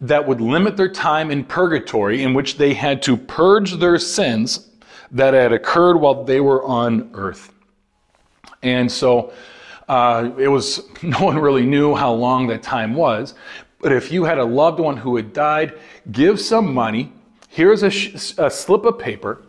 that 0.00 0.26
would 0.26 0.40
limit 0.40 0.76
their 0.76 0.90
time 0.90 1.30
in 1.30 1.44
purgatory, 1.44 2.22
in 2.22 2.34
which 2.34 2.58
they 2.58 2.74
had 2.74 3.02
to 3.02 3.16
purge 3.16 3.74
their 3.74 3.98
sins 3.98 4.68
that 5.10 5.34
had 5.34 5.52
occurred 5.52 5.96
while 5.96 6.24
they 6.24 6.40
were 6.40 6.62
on 6.64 7.10
earth. 7.14 7.52
And 8.62 8.90
so 8.90 9.32
uh, 9.88 10.30
it 10.38 10.48
was, 10.48 10.82
no 11.02 11.20
one 11.20 11.38
really 11.38 11.64
knew 11.64 11.94
how 11.94 12.12
long 12.12 12.46
that 12.48 12.62
time 12.62 12.94
was. 12.94 13.34
But 13.80 13.92
if 13.92 14.10
you 14.10 14.24
had 14.24 14.38
a 14.38 14.44
loved 14.44 14.80
one 14.80 14.96
who 14.96 15.16
had 15.16 15.32
died, 15.32 15.78
give 16.10 16.40
some 16.40 16.72
money. 16.72 17.12
Here's 17.48 17.82
a, 17.82 17.90
sh- 17.90 18.34
a 18.38 18.50
slip 18.50 18.84
of 18.84 18.98
paper 18.98 19.42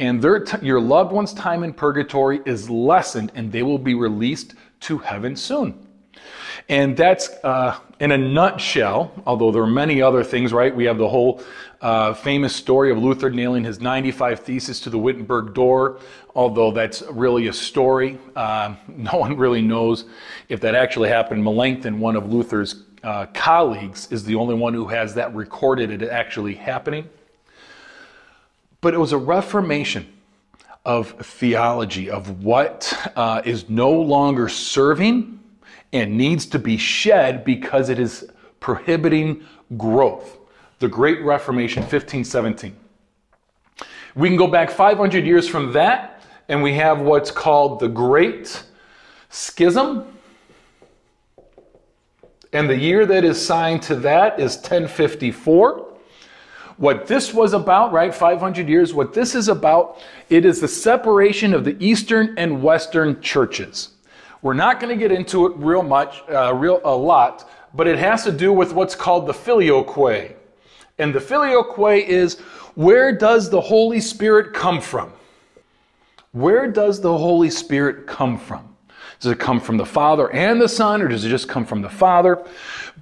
and 0.00 0.22
t- 0.22 0.56
your 0.62 0.80
loved 0.80 1.12
one's 1.12 1.34
time 1.34 1.62
in 1.62 1.74
purgatory 1.74 2.40
is 2.46 2.70
lessened 2.70 3.30
and 3.34 3.52
they 3.52 3.62
will 3.62 3.78
be 3.78 3.94
released 3.94 4.54
to 4.80 4.98
heaven 4.98 5.36
soon. 5.36 5.86
And 6.70 6.96
that's 6.96 7.28
uh, 7.44 7.78
in 8.00 8.12
a 8.12 8.18
nutshell, 8.18 9.12
although 9.26 9.52
there 9.52 9.62
are 9.62 9.66
many 9.66 10.00
other 10.00 10.24
things, 10.24 10.54
right? 10.54 10.74
We 10.74 10.84
have 10.84 10.96
the 10.96 11.08
whole 11.08 11.42
uh, 11.82 12.14
famous 12.14 12.56
story 12.56 12.90
of 12.90 12.96
Luther 12.96 13.28
nailing 13.28 13.62
his 13.62 13.80
95 13.80 14.40
Theses 14.40 14.80
to 14.80 14.90
the 14.90 14.98
Wittenberg 14.98 15.52
door, 15.52 16.00
although 16.34 16.70
that's 16.70 17.02
really 17.10 17.48
a 17.48 17.52
story. 17.52 18.18
Uh, 18.34 18.76
no 18.88 19.18
one 19.18 19.36
really 19.36 19.62
knows 19.62 20.06
if 20.48 20.62
that 20.62 20.74
actually 20.74 21.10
happened. 21.10 21.44
Melanchthon, 21.44 22.00
one 22.00 22.16
of 22.16 22.32
Luther's 22.32 22.84
uh, 23.02 23.26
colleagues, 23.34 24.10
is 24.10 24.24
the 24.24 24.34
only 24.34 24.54
one 24.54 24.72
who 24.72 24.86
has 24.86 25.14
that 25.14 25.34
recorded 25.34 25.90
it 25.90 26.08
actually 26.08 26.54
happening. 26.54 27.06
But 28.80 28.94
it 28.94 28.98
was 28.98 29.12
a 29.12 29.18
reformation 29.18 30.12
of 30.84 31.10
theology, 31.20 32.10
of 32.10 32.42
what 32.42 32.92
uh, 33.14 33.42
is 33.44 33.68
no 33.68 33.90
longer 33.90 34.48
serving 34.48 35.40
and 35.92 36.16
needs 36.16 36.46
to 36.46 36.58
be 36.58 36.76
shed 36.76 37.44
because 37.44 37.88
it 37.88 37.98
is 37.98 38.30
prohibiting 38.60 39.44
growth. 39.76 40.38
The 40.78 40.88
Great 40.88 41.22
Reformation, 41.22 41.82
1517. 41.82 42.74
We 44.14 44.28
can 44.28 44.36
go 44.36 44.46
back 44.46 44.70
500 44.70 45.24
years 45.24 45.46
from 45.46 45.72
that, 45.72 46.22
and 46.48 46.62
we 46.62 46.74
have 46.74 47.00
what's 47.00 47.30
called 47.30 47.80
the 47.80 47.88
Great 47.88 48.64
Schism. 49.28 50.06
And 52.52 52.68
the 52.68 52.76
year 52.76 53.06
that 53.06 53.24
is 53.24 53.44
signed 53.44 53.82
to 53.82 53.96
that 53.96 54.40
is 54.40 54.56
1054. 54.56 55.89
What 56.80 57.06
this 57.06 57.34
was 57.34 57.52
about, 57.52 57.92
right, 57.92 58.14
500 58.14 58.66
years, 58.66 58.94
what 58.94 59.12
this 59.12 59.34
is 59.34 59.48
about, 59.48 59.98
it 60.30 60.46
is 60.46 60.62
the 60.62 60.66
separation 60.66 61.52
of 61.52 61.62
the 61.62 61.76
Eastern 61.78 62.34
and 62.38 62.62
Western 62.62 63.20
churches. 63.20 63.90
We're 64.40 64.54
not 64.54 64.80
going 64.80 64.88
to 64.88 64.98
get 64.98 65.12
into 65.12 65.44
it 65.44 65.52
real 65.56 65.82
much, 65.82 66.22
uh, 66.30 66.54
real 66.54 66.80
a 66.82 66.96
lot, 66.96 67.50
but 67.74 67.86
it 67.86 67.98
has 67.98 68.24
to 68.24 68.32
do 68.32 68.50
with 68.50 68.72
what's 68.72 68.94
called 68.94 69.26
the 69.26 69.34
filioque. 69.34 70.34
And 70.96 71.14
the 71.14 71.20
filioque 71.20 72.08
is 72.08 72.40
where 72.76 73.14
does 73.14 73.50
the 73.50 73.60
Holy 73.60 74.00
Spirit 74.00 74.54
come 74.54 74.80
from? 74.80 75.12
Where 76.32 76.66
does 76.66 77.02
the 77.02 77.14
Holy 77.14 77.50
Spirit 77.50 78.06
come 78.06 78.38
from? 78.38 78.69
Does 79.20 79.32
it 79.32 79.38
come 79.38 79.60
from 79.60 79.76
the 79.76 79.84
Father 79.84 80.32
and 80.32 80.58
the 80.58 80.68
Son, 80.68 81.02
or 81.02 81.08
does 81.08 81.26
it 81.26 81.28
just 81.28 81.46
come 81.46 81.66
from 81.66 81.82
the 81.82 81.90
Father? 81.90 82.42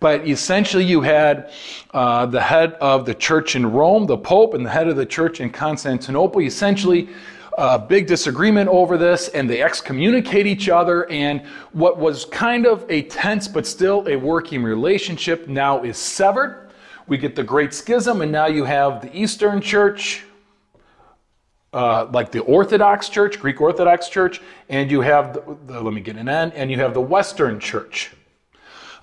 But 0.01 0.27
essentially, 0.27 0.85
you 0.85 1.01
had 1.01 1.53
uh, 1.95 2.27
the 2.27 2.41
head 2.41 2.73
of 2.75 3.07
the 3.07 3.15
church 3.15 3.55
in 3.55 3.65
Rome, 3.71 4.07
the 4.07 4.19
Pope, 4.19 4.55
and 4.55 4.67
the 4.67 4.71
head 4.71 4.89
of 4.89 4.97
the 4.97 5.07
church 5.07 5.41
in 5.41 5.51
Constantinople. 5.51 6.41
Essentially, 6.41 7.09
a 7.57 7.79
big 7.79 8.09
disagreement 8.09 8.69
over 8.69 8.99
this, 8.99 9.29
and 9.29 9.49
they 9.49 9.63
excommunicate 9.63 10.47
each 10.47 10.69
other. 10.69 11.09
And 11.09 11.47
what 11.73 11.99
was 11.99 12.25
kind 12.25 12.67
of 12.67 12.85
a 12.89 13.03
tense 13.03 13.47
but 13.47 13.65
still 13.65 14.05
a 14.09 14.17
working 14.17 14.65
relationship 14.65 15.47
now 15.47 15.85
is 15.85 15.97
severed. 15.99 16.71
We 17.07 17.17
get 17.17 17.37
the 17.37 17.45
Great 17.45 17.73
Schism, 17.73 18.23
and 18.23 18.33
now 18.33 18.47
you 18.47 18.65
have 18.65 19.03
the 19.03 19.17
Eastern 19.17 19.61
Church, 19.61 20.25
uh, 21.73 22.07
like 22.13 22.33
the 22.33 22.41
Orthodox 22.41 23.09
Church, 23.09 23.39
Greek 23.39 23.61
Orthodox 23.61 24.09
Church, 24.09 24.41
and 24.69 24.91
you 24.91 25.01
have 25.01 25.35
the, 25.35 25.57
the, 25.67 25.81
let 25.81 25.93
me 25.93 26.01
get 26.01 26.17
an 26.17 26.29
N, 26.29 26.53
and 26.53 26.71
you 26.71 26.79
have 26.79 26.95
the 26.95 27.01
Western 27.01 27.61
Church. 27.61 28.13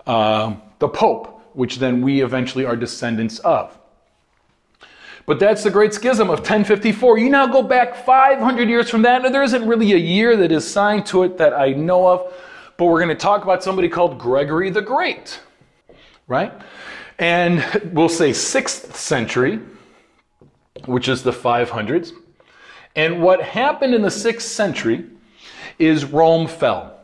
Uh, 0.08 0.56
the 0.80 0.88
Pope, 0.88 1.42
which 1.54 1.78
then 1.78 2.02
we 2.02 2.22
eventually 2.22 2.66
are 2.66 2.76
descendants 2.76 3.40
of. 3.40 3.78
But 5.26 5.40
that's 5.40 5.64
the 5.64 5.72
Great 5.72 5.94
Schism 5.94 6.30
of 6.30 6.40
1054. 6.40 7.18
You 7.18 7.30
now 7.30 7.48
go 7.48 7.64
back 7.64 7.96
500 8.06 8.70
years 8.70 8.90
from 8.90 9.02
that, 9.04 9.26
and 9.26 9.34
there 9.34 9.42
isn't 9.42 9.68
really 9.68 9.94
a 9.94 9.98
year 9.98 10.36
that 10.38 10.52
is 10.52 10.70
signed 10.70 11.06
to 11.08 11.24
it 11.24 11.38
that 11.40 11.54
I 11.54 11.70
know 11.70 12.08
of, 12.08 12.34
but 12.78 12.86
we're 12.86 13.00
going 13.00 13.10
to 13.10 13.16
talk 13.16 13.44
about 13.44 13.64
somebody 13.64 13.90
called 13.90 14.20
Gregory 14.20 14.70
the 14.70 14.82
Great, 14.82 15.40
right? 16.28 16.54
And 17.18 17.64
we'll 17.94 18.10
say 18.10 18.32
6th 18.32 18.94
century, 18.94 19.60
which 20.86 21.08
is 21.08 21.24
the 21.24 21.32
500s. 21.32 22.12
And 22.96 23.22
what 23.22 23.42
happened 23.42 23.94
in 23.94 24.02
the 24.02 24.10
6th 24.10 24.42
century 24.42 25.06
is 25.80 26.06
Rome 26.06 26.48
fell. 26.48 26.96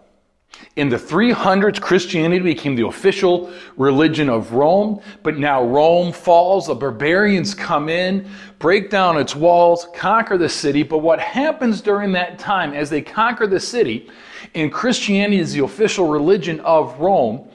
In 0.75 0.87
the 0.89 0.97
300s, 0.97 1.81
Christianity 1.81 2.43
became 2.43 2.75
the 2.75 2.87
official 2.87 3.51
religion 3.75 4.29
of 4.29 4.53
Rome, 4.53 5.01
but 5.21 5.37
now 5.37 5.63
Rome 5.63 6.13
falls, 6.13 6.67
the 6.67 6.75
barbarians 6.75 7.53
come 7.53 7.89
in, 7.89 8.29
break 8.57 8.89
down 8.89 9.17
its 9.17 9.35
walls, 9.35 9.87
conquer 9.93 10.37
the 10.37 10.47
city. 10.47 10.83
But 10.83 10.99
what 10.99 11.19
happens 11.19 11.81
during 11.81 12.13
that 12.13 12.39
time 12.39 12.73
as 12.73 12.89
they 12.89 13.01
conquer 13.01 13.47
the 13.47 13.59
city, 13.59 14.09
and 14.55 14.71
Christianity 14.71 15.39
is 15.39 15.51
the 15.53 15.63
official 15.63 16.07
religion 16.07 16.59
of 16.61 16.97
Rome, 16.99 17.49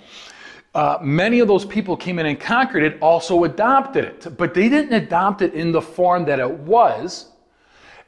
uh, 0.74 0.98
many 1.00 1.38
of 1.38 1.48
those 1.48 1.64
people 1.64 1.96
came 1.96 2.18
in 2.18 2.26
and 2.26 2.38
conquered 2.38 2.82
it, 2.82 2.98
also 3.00 3.44
adopted 3.44 4.04
it. 4.04 4.36
But 4.36 4.52
they 4.52 4.68
didn't 4.68 4.92
adopt 4.92 5.40
it 5.40 5.54
in 5.54 5.72
the 5.72 5.80
form 5.80 6.26
that 6.26 6.38
it 6.38 6.50
was. 6.50 7.30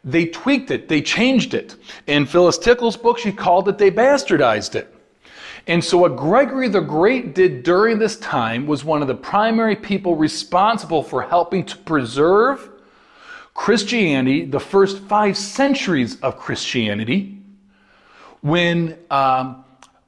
They 0.04 0.26
tweaked 0.26 0.70
it, 0.70 0.88
they 0.88 1.02
changed 1.02 1.54
it. 1.54 1.76
In 2.06 2.26
Phyllis 2.26 2.58
Tickle's 2.58 2.96
book, 2.96 3.18
she 3.18 3.32
called 3.32 3.68
it 3.68 3.78
they 3.78 3.90
bastardized 3.90 4.74
it. 4.74 4.94
And 5.66 5.84
so, 5.84 5.98
what 5.98 6.16
Gregory 6.16 6.68
the 6.68 6.80
Great 6.80 7.34
did 7.34 7.62
during 7.62 7.98
this 7.98 8.16
time 8.18 8.66
was 8.66 8.84
one 8.84 9.02
of 9.02 9.08
the 9.08 9.14
primary 9.14 9.76
people 9.76 10.16
responsible 10.16 11.02
for 11.02 11.22
helping 11.22 11.64
to 11.66 11.76
preserve 11.76 12.70
Christianity, 13.52 14.46
the 14.46 14.60
first 14.60 15.00
five 15.00 15.36
centuries 15.36 16.18
of 16.20 16.38
Christianity, 16.38 17.42
when 18.40 18.96
um, 19.10 19.64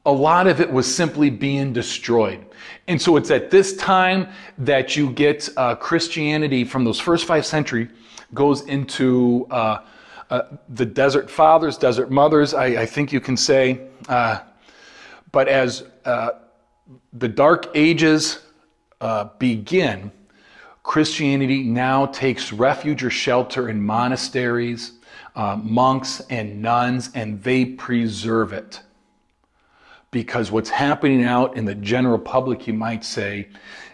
a 0.07 0.13
lot 0.13 0.47
of 0.47 0.61
it 0.61 0.71
was 0.71 0.93
simply 0.93 1.31
being 1.31 1.73
destroyed. 1.73 2.45
And 2.89 3.01
so, 3.01 3.17
it's 3.17 3.31
at 3.31 3.51
this 3.51 3.77
time 3.77 4.29
that 4.59 4.97
you 4.97 5.11
get 5.11 5.49
uh, 5.57 5.75
Christianity 5.77 6.65
from 6.65 6.85
those 6.85 6.99
first 6.99 7.27
five 7.27 7.45
centuries 7.47 7.89
goes 8.35 8.63
into 8.63 9.47
uh, 9.51 9.85
uh, 10.31 10.43
the 10.69 10.87
desert 10.87 11.31
fathers, 11.31 11.77
desert 11.77 12.11
mothers, 12.11 12.55
I, 12.55 12.83
I 12.83 12.87
think 12.87 13.13
you 13.13 13.21
can 13.21 13.37
say. 13.37 13.81
Uh, 14.09 14.41
but 15.33 15.49
as 15.49 15.85
uh, 16.05 16.31
the 17.13 17.29
Dark 17.29 17.71
Ages 17.75 18.41
uh, 19.01 19.25
begin, 19.39 20.11
Christianity 20.83 21.63
now 21.63 22.07
takes 22.07 22.53
refuge 22.53 23.05
or 23.05 23.11
shelter 23.11 23.69
in 23.69 23.83
monasteries, 23.83 24.93
monks, 25.37 26.21
and 26.31 26.61
nuns, 26.61 27.11
and 27.15 27.43
they 27.43 27.65
preserve 27.65 28.53
it. 28.53 28.81
Because 30.11 30.51
what's 30.51 30.71
happening 30.71 31.25
out 31.25 31.57
in 31.57 31.65
the 31.65 31.75
general 31.75 32.19
public, 32.19 32.67
you 32.67 32.75
might 32.75 33.05
say, 33.05 33.49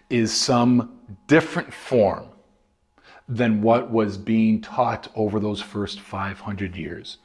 is 0.08 0.32
some 0.32 0.98
different 1.26 1.72
form 1.72 2.28
than 3.28 3.60
what 3.60 3.90
was 3.90 4.16
being 4.16 4.60
taught 4.60 5.08
over 5.14 5.40
those 5.40 5.60
first 5.60 6.00
500 6.00 6.76
years. 6.76 7.18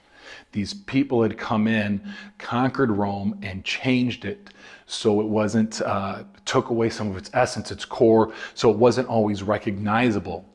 These 0.51 0.73
people 0.73 1.23
had 1.23 1.37
come 1.37 1.67
in, 1.67 2.13
conquered 2.37 2.91
Rome, 2.91 3.39
and 3.41 3.63
changed 3.63 4.25
it 4.25 4.49
so 4.85 5.21
it 5.21 5.27
wasn't, 5.27 5.81
uh, 5.81 6.23
took 6.45 6.69
away 6.69 6.89
some 6.89 7.09
of 7.09 7.17
its 7.17 7.29
essence, 7.33 7.71
its 7.71 7.85
core, 7.85 8.33
so 8.53 8.69
it 8.69 8.77
wasn't 8.77 9.07
always 9.07 9.43
recognizable 9.43 10.45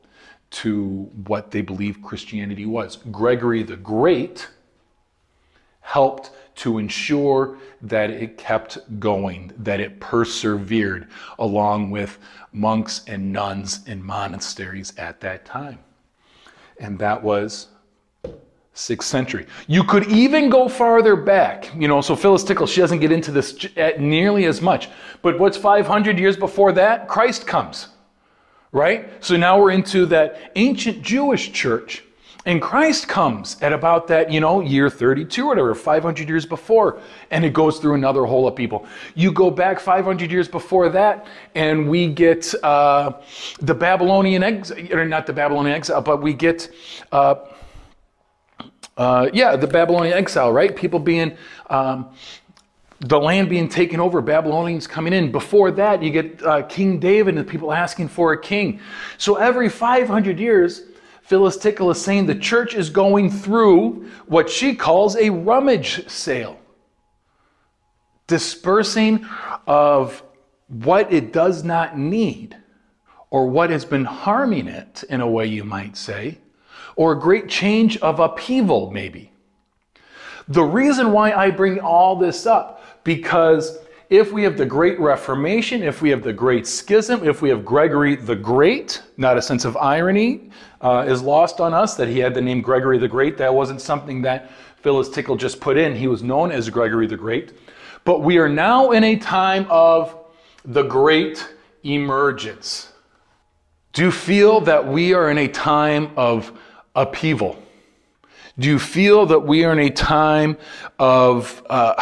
to 0.49 1.09
what 1.25 1.51
they 1.51 1.61
believed 1.61 2.03
Christianity 2.03 2.65
was. 2.65 2.97
Gregory 3.11 3.63
the 3.63 3.75
Great 3.75 4.47
helped 5.81 6.31
to 6.57 6.79
ensure 6.79 7.57
that 7.81 8.09
it 8.09 8.37
kept 8.37 8.77
going, 8.99 9.51
that 9.57 9.79
it 9.79 9.99
persevered, 9.99 11.07
along 11.39 11.91
with 11.91 12.19
monks 12.51 13.03
and 13.07 13.31
nuns 13.31 13.87
in 13.87 14.03
monasteries 14.03 14.93
at 14.97 15.19
that 15.21 15.45
time. 15.45 15.79
And 16.79 16.99
that 16.99 17.23
was 17.23 17.67
sixth 18.73 19.07
century. 19.07 19.47
You 19.67 19.83
could 19.83 20.07
even 20.07 20.49
go 20.49 20.67
farther 20.69 21.15
back. 21.15 21.71
You 21.75 21.87
know, 21.87 22.01
so 22.01 22.15
Phyllis 22.15 22.43
Tickle, 22.43 22.67
she 22.67 22.81
doesn't 22.81 22.99
get 22.99 23.11
into 23.11 23.31
this 23.31 23.65
eh, 23.75 23.93
nearly 23.99 24.45
as 24.45 24.61
much. 24.61 24.89
But 25.21 25.39
what's 25.39 25.57
500 25.57 26.19
years 26.19 26.37
before 26.37 26.71
that? 26.73 27.07
Christ 27.07 27.47
comes, 27.47 27.89
right? 28.71 29.09
So 29.23 29.35
now 29.35 29.59
we're 29.59 29.71
into 29.71 30.05
that 30.07 30.51
ancient 30.55 31.01
Jewish 31.01 31.51
church. 31.51 32.03
And 32.47 32.61
Christ 32.61 33.09
comes 33.09 33.61
at 33.61 33.73
about 33.73 34.07
that, 34.07 34.31
you 34.31 34.39
know, 34.39 34.61
year 34.61 34.89
32 34.89 35.43
or 35.43 35.47
whatever, 35.49 35.75
500 35.75 36.29
years 36.29 36.45
before, 36.45 37.01
and 37.29 37.43
it 37.43 37.51
goes 37.51 37.77
through 37.77 37.95
another 37.95 38.23
whole 38.23 38.47
of 38.47 38.55
people. 38.55 38.85
You 39.15 39.33
go 39.33 39.51
back 39.51 39.81
500 39.81 40.31
years 40.31 40.47
before 40.47 40.87
that, 40.87 41.27
and 41.55 41.89
we 41.89 42.07
get 42.07 42.55
uh, 42.63 43.11
the 43.59 43.75
Babylonian 43.75 44.43
exile, 44.43 44.93
or 44.93 45.03
not 45.03 45.25
the 45.27 45.33
Babylonian 45.33 45.75
exile, 45.75 46.01
but 46.01 46.21
we 46.21 46.33
get. 46.33 46.69
Uh, 47.11 47.35
uh, 48.95 49.29
yeah, 49.33 49.57
the 49.57 49.67
Babylonian 49.67 50.17
exile, 50.17 50.51
right? 50.51 50.75
People 50.75 50.99
being, 50.99 51.37
um, 51.69 52.09
the 53.01 53.19
land 53.19 53.49
being 53.49 53.67
taken 53.67 53.99
over, 53.99 54.21
Babylonians 54.21 54.87
coming 54.87 55.13
in. 55.13 55.31
Before 55.33 55.69
that, 55.71 56.01
you 56.01 56.09
get 56.09 56.41
uh, 56.41 56.63
King 56.63 56.97
David 56.97 57.37
and 57.37 57.45
people 57.45 57.73
asking 57.73 58.07
for 58.07 58.31
a 58.31 58.41
king. 58.41 58.79
So 59.17 59.35
every 59.35 59.69
500 59.69 60.39
years, 60.39 60.83
Phyllis 61.27 61.57
Tickle 61.57 61.91
is 61.91 62.01
saying 62.01 62.25
the 62.25 62.35
church 62.35 62.73
is 62.73 62.89
going 62.89 63.29
through 63.29 64.09
what 64.27 64.49
she 64.49 64.73
calls 64.73 65.17
a 65.17 65.29
rummage 65.29 66.07
sale, 66.09 66.57
dispersing 68.27 69.25
of 69.67 70.23
what 70.69 71.11
it 71.11 71.33
does 71.33 71.65
not 71.65 71.97
need 71.97 72.55
or 73.29 73.49
what 73.49 73.69
has 73.69 73.83
been 73.83 74.05
harming 74.05 74.67
it, 74.67 75.03
in 75.09 75.19
a 75.19 75.27
way 75.27 75.45
you 75.45 75.65
might 75.65 75.97
say 75.97 76.37
or 76.95 77.11
a 77.11 77.19
great 77.19 77.49
change 77.49 77.97
of 77.97 78.21
upheaval, 78.21 78.91
maybe. 78.91 79.31
The 80.47 80.63
reason 80.63 81.11
why 81.11 81.33
I 81.33 81.51
bring 81.51 81.79
all 81.79 82.15
this 82.15 82.45
up, 82.45 83.03
because 83.03 83.77
if 84.09 84.31
we 84.31 84.43
have 84.43 84.57
the 84.57 84.65
Great 84.65 84.99
Reformation, 84.99 85.83
if 85.83 86.01
we 86.01 86.09
have 86.09 86.23
the 86.23 86.33
Great 86.33 86.65
Schism, 86.65 87.27
if 87.27 87.41
we 87.41 87.49
have 87.49 87.65
Gregory 87.65 88.15
the 88.15 88.35
Great, 88.35 89.01
not 89.17 89.37
a 89.37 89.41
sense 89.41 89.65
of 89.65 89.75
irony 89.77 90.49
uh, 90.81 91.05
is 91.07 91.21
lost 91.21 91.59
on 91.59 91.73
us 91.73 91.95
that 91.95 92.07
he 92.07 92.19
had 92.19 92.33
the 92.33 92.41
name 92.41 92.61
Gregory 92.61 92.97
the 92.97 93.07
Great. 93.07 93.37
That 93.37 93.53
wasn't 93.53 93.81
something 93.81 94.21
that 94.21 94.49
Phyllis 94.77 95.09
Tickle 95.09 95.35
just 95.35 95.59
put 95.59 95.77
in. 95.77 95.95
He 95.95 96.07
was 96.07 96.23
known 96.23 96.51
as 96.51 96.69
Gregory 96.69 97.07
the 97.07 97.17
Great. 97.17 97.53
But 98.05 98.21
we 98.21 98.37
are 98.37 98.47
now 98.47 98.91
in 98.91 99.03
a 99.03 99.17
time 99.17 99.67
of 99.69 100.15
the 100.63 100.83
Great 100.83 101.55
Emergence. 101.83 102.93
Do 103.91 104.03
you 104.03 104.11
feel 104.11 104.61
that 104.61 104.87
we 104.87 105.13
are 105.13 105.29
in 105.29 105.37
a 105.37 105.47
time 105.47 106.11
of 106.15 106.57
upheaval? 106.95 107.61
Do 108.59 108.69
you 108.69 108.79
feel 108.79 109.25
that 109.25 109.39
we 109.39 109.65
are 109.65 109.73
in 109.73 109.79
a 109.79 109.89
time 109.89 110.57
of 110.97 111.61
uh, 111.69 112.01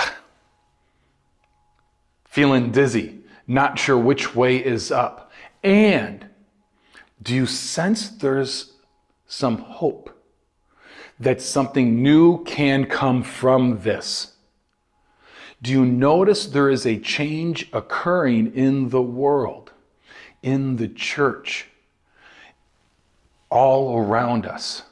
feeling 2.35 2.69
dizzy, 2.69 3.19
not 3.47 3.79
sure 3.79 3.97
which 3.97 4.35
way 4.35 4.57
is 4.57 4.91
up? 4.91 5.31
And 5.63 6.27
do 7.24 7.33
you 7.33 7.45
sense 7.45 8.09
there's 8.09 8.74
some 9.25 9.57
hope 9.57 10.09
that 11.17 11.41
something 11.41 12.03
new 12.03 12.43
can 12.43 12.87
come 12.87 13.24
from 13.24 13.79
this? 13.83 14.33
Do 15.61 15.71
you 15.71 15.85
notice 15.85 16.45
there 16.45 16.69
is 16.69 16.85
a 16.85 17.00
change 17.00 17.69
occurring 17.71 18.53
in 18.53 18.89
the 18.89 19.01
world, 19.01 19.71
in 20.43 20.75
the 20.75 20.89
church? 20.89 21.69
all 23.55 23.98
around 23.98 24.45
us. 24.45 24.83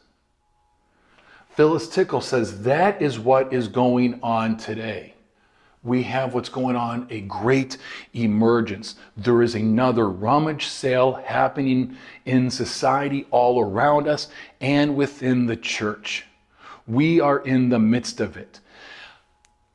Phyllis 1.50 1.90
Tickle 1.90 2.22
says 2.22 2.62
that 2.64 3.02
is 3.02 3.20
what 3.20 3.52
is 3.52 3.68
going 3.68 4.20
on 4.24 4.56
today. 4.56 5.13
We 5.84 6.04
have 6.04 6.34
what's 6.34 6.50
going 6.50 6.78
on 6.78 7.08
a 7.10 7.22
great 7.22 7.78
emergence. 8.14 8.96
There 9.18 9.42
is 9.42 9.56
another 9.56 10.10
rummage 10.10 10.68
sale 10.68 11.14
happening 11.14 11.98
in 12.26 12.50
society 12.50 13.28
all 13.32 13.60
around 13.60 14.08
us 14.08 14.30
and 14.62 14.96
within 14.96 15.46
the 15.46 15.58
church. 15.58 16.26
We 16.88 17.20
are 17.20 17.40
in 17.40 17.70
the 17.70 17.80
midst 17.80 18.22
of 18.22 18.38
it. 18.38 18.62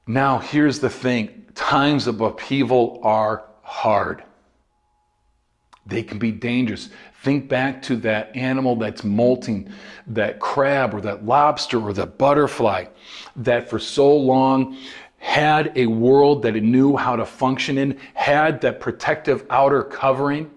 Now, 0.06 0.38
here's 0.38 0.78
the 0.78 0.90
thing 0.90 1.44
times 1.54 2.06
of 2.06 2.20
upheaval 2.22 3.00
are 3.02 3.44
hard. 3.62 4.22
They 5.84 6.02
can 6.02 6.18
be 6.18 6.32
dangerous. 6.32 6.88
Think 7.22 7.48
back 7.48 7.82
to 7.82 7.96
that 7.96 8.34
animal 8.36 8.76
that's 8.76 9.04
molting, 9.04 9.70
that 10.06 10.38
crab 10.38 10.94
or 10.94 11.00
that 11.00 11.26
lobster 11.26 11.80
or 11.80 11.92
that 11.94 12.16
butterfly 12.16 12.86
that 13.36 13.68
for 13.68 13.78
so 13.78 14.14
long 14.14 14.76
had 15.18 15.72
a 15.76 15.86
world 15.86 16.42
that 16.42 16.56
it 16.56 16.62
knew 16.62 16.96
how 16.96 17.16
to 17.16 17.26
function 17.26 17.76
in, 17.76 17.98
had 18.14 18.60
that 18.62 18.80
protective 18.80 19.44
outer 19.50 19.82
covering. 19.82 20.50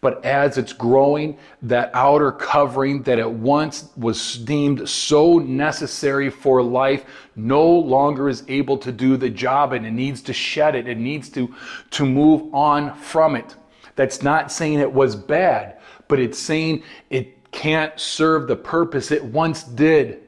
But 0.00 0.24
as 0.24 0.58
it's 0.58 0.72
growing, 0.72 1.38
that 1.62 1.90
outer 1.92 2.30
covering 2.30 3.02
that 3.02 3.18
at 3.18 3.30
once 3.30 3.88
was 3.96 4.38
deemed 4.38 4.88
so 4.88 5.38
necessary 5.38 6.30
for 6.30 6.62
life 6.62 7.04
no 7.34 7.68
longer 7.68 8.28
is 8.28 8.44
able 8.46 8.78
to 8.78 8.92
do 8.92 9.16
the 9.16 9.30
job 9.30 9.72
and 9.72 9.84
it 9.84 9.90
needs 9.90 10.22
to 10.22 10.32
shed 10.32 10.76
it. 10.76 10.86
It 10.86 10.98
needs 10.98 11.28
to, 11.30 11.52
to 11.90 12.06
move 12.06 12.54
on 12.54 12.94
from 12.94 13.34
it. 13.34 13.56
That's 13.96 14.22
not 14.22 14.52
saying 14.52 14.78
it 14.78 14.92
was 14.92 15.16
bad, 15.16 15.78
but 16.06 16.20
it's 16.20 16.38
saying 16.38 16.84
it 17.10 17.50
can't 17.50 17.98
serve 17.98 18.46
the 18.46 18.56
purpose 18.56 19.10
it 19.10 19.24
once 19.24 19.64
did. 19.64 20.27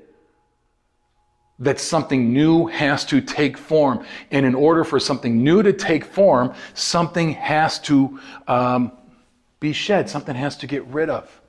That 1.60 1.78
something 1.78 2.32
new 2.32 2.66
has 2.66 3.04
to 3.06 3.20
take 3.20 3.56
form. 3.56 4.04
And 4.30 4.44
in 4.44 4.54
order 4.54 4.82
for 4.82 4.98
something 4.98 5.44
new 5.44 5.62
to 5.62 5.72
take 5.72 6.04
form, 6.04 6.54
something 6.74 7.34
has 7.34 7.78
to 7.80 8.18
um, 8.48 8.92
be 9.60 9.72
shed, 9.72 10.08
something 10.08 10.34
has 10.34 10.56
to 10.56 10.66
get 10.66 10.84
rid 10.86 11.10
of. 11.10 11.40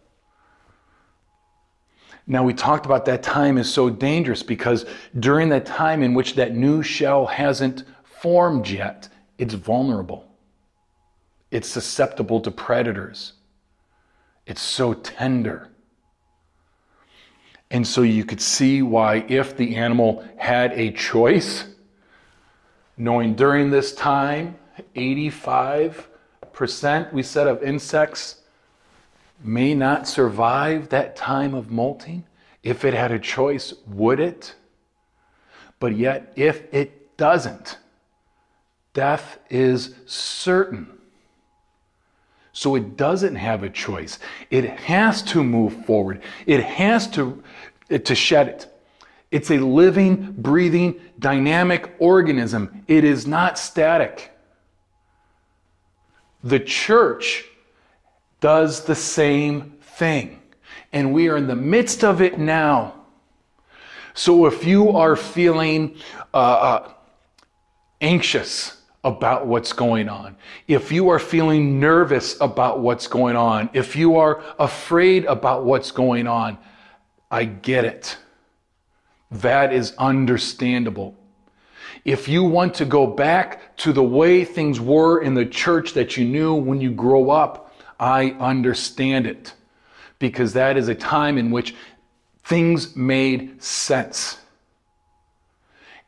Now, 2.27 2.43
we 2.43 2.53
talked 2.53 2.85
about 2.85 3.05
that 3.05 3.23
time 3.23 3.57
is 3.57 3.73
so 3.73 3.89
dangerous 3.89 4.43
because 4.43 4.85
during 5.19 5.49
that 5.49 5.65
time 5.65 6.03
in 6.03 6.13
which 6.13 6.35
that 6.35 6.55
new 6.55 6.83
shell 6.83 7.25
hasn't 7.25 7.83
formed 8.03 8.69
yet, 8.69 9.09
it's 9.37 9.53
vulnerable. 9.53 10.27
It's 11.49 11.67
susceptible 11.67 12.39
to 12.41 12.51
predators. 12.51 13.33
It's 14.45 14.61
so 14.61 14.93
tender. 14.93 15.69
And 17.71 17.87
so 17.87 18.01
you 18.01 18.25
could 18.25 18.41
see 18.41 18.81
why, 18.81 19.23
if 19.29 19.55
the 19.55 19.77
animal 19.77 20.27
had 20.35 20.73
a 20.73 20.91
choice, 20.91 21.63
knowing 22.97 23.33
during 23.33 23.71
this 23.71 23.95
time, 23.95 24.57
85% 24.93 27.13
we 27.13 27.23
said 27.23 27.47
of 27.47 27.63
insects 27.63 28.41
may 29.41 29.73
not 29.73 30.07
survive 30.07 30.89
that 30.89 31.15
time 31.15 31.53
of 31.53 31.71
molting. 31.71 32.25
If 32.61 32.83
it 32.83 32.93
had 32.93 33.11
a 33.11 33.19
choice, 33.19 33.73
would 33.87 34.19
it? 34.19 34.53
But 35.79 35.95
yet, 35.95 36.33
if 36.35 36.71
it 36.73 37.17
doesn't, 37.17 37.77
death 38.93 39.39
is 39.49 39.95
certain. 40.05 41.01
So 42.53 42.75
it 42.75 42.97
doesn't 42.97 43.35
have 43.35 43.63
a 43.63 43.69
choice. 43.69 44.19
It 44.49 44.65
has 44.65 45.21
to 45.23 45.43
move 45.43 45.85
forward. 45.85 46.21
It 46.45 46.61
has 46.61 47.07
to, 47.11 47.41
to 47.99 48.15
shed 48.15 48.47
it. 48.47 48.67
It's 49.31 49.49
a 49.49 49.57
living, 49.57 50.33
breathing, 50.33 50.99
dynamic 51.19 51.95
organism. 51.99 52.83
It 52.87 53.03
is 53.03 53.25
not 53.25 53.57
static. 53.57 54.31
The 56.43 56.59
church 56.59 57.45
does 58.41 58.83
the 58.83 58.95
same 58.95 59.77
thing. 59.81 60.41
And 60.91 61.13
we 61.13 61.29
are 61.29 61.37
in 61.37 61.47
the 61.47 61.55
midst 61.55 62.03
of 62.03 62.21
it 62.21 62.37
now. 62.37 62.95
So 64.13 64.45
if 64.45 64.65
you 64.65 64.89
are 64.97 65.15
feeling 65.15 65.95
uh, 66.33 66.37
uh, 66.37 66.93
anxious 68.01 68.81
about 69.03 69.47
what's 69.47 69.71
going 69.71 70.09
on, 70.09 70.35
if 70.67 70.91
you 70.91 71.09
are 71.09 71.19
feeling 71.19 71.79
nervous 71.79 72.35
about 72.41 72.79
what's 72.79 73.07
going 73.07 73.37
on, 73.37 73.69
if 73.71 73.95
you 73.95 74.17
are 74.17 74.43
afraid 74.59 75.23
about 75.25 75.63
what's 75.63 75.91
going 75.91 76.27
on, 76.27 76.57
I 77.31 77.45
get 77.45 77.85
it. 77.85 78.17
That 79.31 79.73
is 79.73 79.93
understandable. 79.97 81.15
If 82.03 82.27
you 82.27 82.43
want 82.43 82.73
to 82.75 82.85
go 82.85 83.07
back 83.07 83.77
to 83.77 83.93
the 83.93 84.03
way 84.03 84.43
things 84.43 84.81
were 84.81 85.21
in 85.21 85.33
the 85.33 85.45
church 85.45 85.93
that 85.93 86.17
you 86.17 86.25
knew 86.25 86.53
when 86.53 86.81
you 86.81 86.91
grow 86.91 87.29
up, 87.29 87.73
I 87.99 88.31
understand 88.31 89.25
it. 89.25 89.53
Because 90.19 90.53
that 90.53 90.77
is 90.77 90.89
a 90.89 90.95
time 90.95 91.37
in 91.37 91.49
which 91.51 91.73
things 92.43 92.95
made 92.95 93.63
sense. 93.63 94.37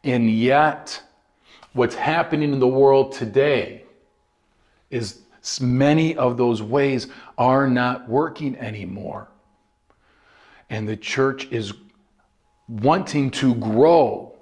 And 0.04 0.30
yet, 0.30 1.02
what's 1.72 1.96
happening 1.96 2.52
in 2.52 2.60
the 2.60 2.68
world 2.68 3.14
today 3.14 3.84
is 4.90 5.22
many 5.62 6.16
of 6.16 6.38
those 6.38 6.62
ways 6.62 7.08
are 7.38 7.68
not 7.68 8.10
working 8.10 8.58
anymore. 8.58 9.30
And 10.74 10.88
the 10.88 10.98
church 10.98 11.48
is 11.52 11.72
wanting 12.68 13.30
to 13.30 13.54
grow, 13.54 14.34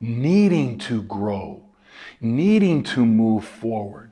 needing 0.00 0.76
to 0.78 1.02
grow, 1.02 1.62
needing 2.20 2.82
to 2.82 3.06
move 3.06 3.44
forward. 3.44 4.10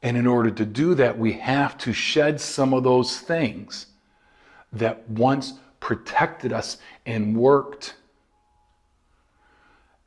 And 0.00 0.16
in 0.16 0.28
order 0.28 0.52
to 0.52 0.64
do 0.64 0.94
that, 0.94 1.18
we 1.18 1.32
have 1.32 1.76
to 1.78 1.92
shed 1.92 2.40
some 2.40 2.72
of 2.72 2.84
those 2.84 3.18
things 3.18 3.86
that 4.72 5.10
once 5.10 5.54
protected 5.80 6.52
us 6.52 6.78
and 7.04 7.36
worked 7.36 7.96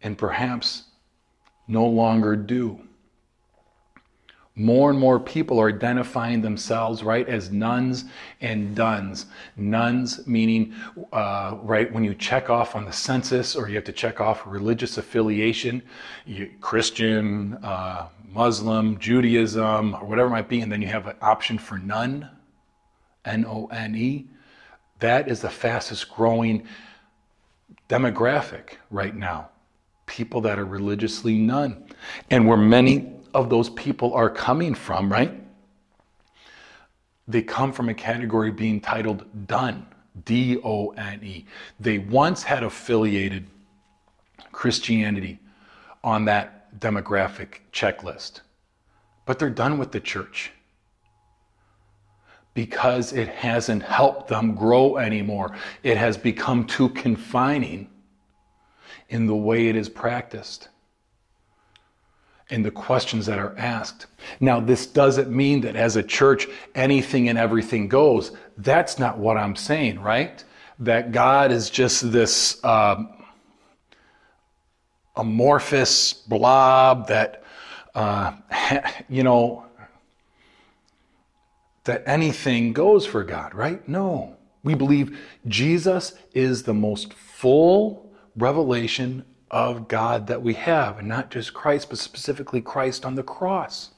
and 0.02 0.18
perhaps 0.18 0.84
no 1.68 1.86
longer 1.86 2.38
do. 2.38 2.87
More 4.60 4.90
and 4.90 4.98
more 5.00 5.20
people 5.20 5.62
are 5.62 5.70
identifying 5.70 6.42
themselves, 6.42 7.04
right, 7.04 7.30
as 7.30 7.52
nones 7.52 8.06
and 8.42 8.76
dones. 8.76 9.28
Nones 9.56 10.26
meaning, 10.26 10.74
uh, 11.14 11.58
right, 11.62 11.94
when 11.94 12.04
you 12.04 12.16
check 12.16 12.50
off 12.50 12.76
on 12.76 12.84
the 12.84 12.92
census 12.92 13.56
or 13.56 13.70
you 13.70 13.76
have 13.76 13.84
to 13.84 13.92
check 13.92 14.20
off 14.20 14.42
religious 14.48 14.98
affiliation, 14.98 15.84
you, 16.26 16.50
Christian, 16.60 17.54
uh, 17.62 18.08
Muslim, 18.28 18.98
Judaism, 18.98 19.94
or 19.94 20.06
whatever 20.06 20.30
it 20.30 20.32
might 20.32 20.50
be, 20.50 20.62
and 20.62 20.72
then 20.72 20.82
you 20.82 20.88
have 20.88 21.06
an 21.06 21.18
option 21.22 21.60
for 21.60 21.78
none, 21.78 22.28
N 23.26 23.46
O 23.46 23.68
N 23.68 23.96
E. 23.96 24.26
That 25.00 25.28
is 25.28 25.42
the 25.42 25.52
fastest 25.52 26.10
growing 26.10 26.66
demographic 27.90 28.78
right 28.90 29.16
now. 29.16 29.50
People 30.08 30.42
that 30.42 30.58
are 30.58 30.66
religiously 30.66 31.38
none. 31.38 31.86
And 32.32 32.48
where 32.48 32.58
many 32.58 33.14
of 33.38 33.52
those 33.52 33.70
people 33.70 34.16
are 34.16 34.32
coming 34.32 34.74
from, 34.74 35.12
right? 35.12 35.32
They 37.28 37.44
come 37.44 37.72
from 37.72 37.88
a 37.88 37.94
category 37.94 38.50
being 38.50 38.82
titled 38.82 39.48
done, 39.48 39.86
D 40.26 40.58
O 40.64 40.90
N 40.90 41.24
E. 41.24 41.46
They 41.80 42.00
once 42.00 42.42
had 42.42 42.64
affiliated 42.64 43.46
Christianity 44.52 45.40
on 46.04 46.26
that 46.26 46.80
demographic 46.80 47.60
checklist, 47.72 48.42
but 49.28 49.38
they're 49.38 49.52
done 49.52 49.78
with 49.78 49.92
the 49.92 50.00
church 50.00 50.52
because 52.56 53.14
it 53.14 53.28
hasn't 53.28 53.84
helped 53.84 54.30
them 54.30 54.56
grow 54.56 54.98
anymore. 54.98 55.56
It 55.84 55.98
has 55.98 56.18
become 56.18 56.66
too 56.66 56.90
confining 56.90 57.88
in 59.10 59.28
the 59.28 59.36
way 59.36 59.68
it 59.68 59.76
is 59.76 59.90
practiced 59.90 60.70
and 62.50 62.64
the 62.64 62.72
questions 62.72 63.26
that 63.26 63.40
are 63.40 63.58
asked. 63.58 64.06
Now, 64.40 64.60
this 64.60 64.86
doesn't 64.86 65.30
mean 65.30 65.62
that 65.62 65.76
as 65.76 65.96
a 65.96 66.04
church, 66.04 66.48
anything 66.76 67.30
and 67.30 67.38
everything 67.38 67.88
goes. 67.88 68.32
That's 68.58 68.98
not 68.98 69.18
what 69.18 69.38
I'm 69.38 69.56
saying, 69.56 70.02
right? 70.02 70.44
That 70.80 71.12
God 71.12 71.52
is 71.52 71.70
just 71.70 72.12
this 72.12 72.64
uh, 72.64 73.04
amorphous 75.16 76.14
blob 76.14 77.08
that, 77.08 77.44
uh, 77.94 78.34
you 79.10 79.24
know, 79.24 79.66
that 81.84 82.04
anything 82.06 82.74
goes 82.74 83.06
for 83.06 83.24
God, 83.24 83.54
right? 83.54 83.88
No. 83.88 84.38
We 84.64 84.76
believe 84.76 85.18
Jesus 85.48 86.14
is 86.34 86.64
the 86.64 86.74
most 86.74 87.14
full 87.14 88.12
revelation 88.36 89.26
of 89.50 89.88
God 89.88 90.28
that 90.28 90.42
we 90.42 90.54
have, 90.54 91.00
and 91.00 91.08
not 91.08 91.32
just 91.32 91.54
Christ, 91.54 91.90
but 91.90 92.00
specifically 92.00 92.62
Christ 92.62 93.06
on 93.06 93.16
the 93.16 93.24
cross. 93.24 93.92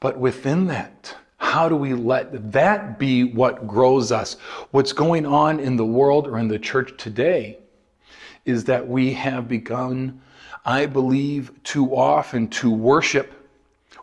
But 0.00 0.18
within 0.18 0.66
that, 0.66 1.16
how 1.38 1.68
do 1.68 1.76
we 1.76 1.94
let 1.94 2.52
that 2.52 2.98
be 2.98 3.24
what 3.24 3.66
grows 3.66 4.12
us? 4.12 4.34
What's 4.70 4.92
going 4.92 5.26
on 5.26 5.60
in 5.60 5.76
the 5.76 5.84
world 5.84 6.26
or 6.26 6.38
in 6.38 6.48
the 6.48 6.58
church 6.58 6.92
today 6.96 7.58
is 8.44 8.64
that 8.64 8.86
we 8.86 9.12
have 9.14 9.48
begun, 9.48 10.20
I 10.64 10.86
believe, 10.86 11.50
too 11.62 11.94
often 11.94 12.48
to 12.48 12.70
worship 12.70 13.32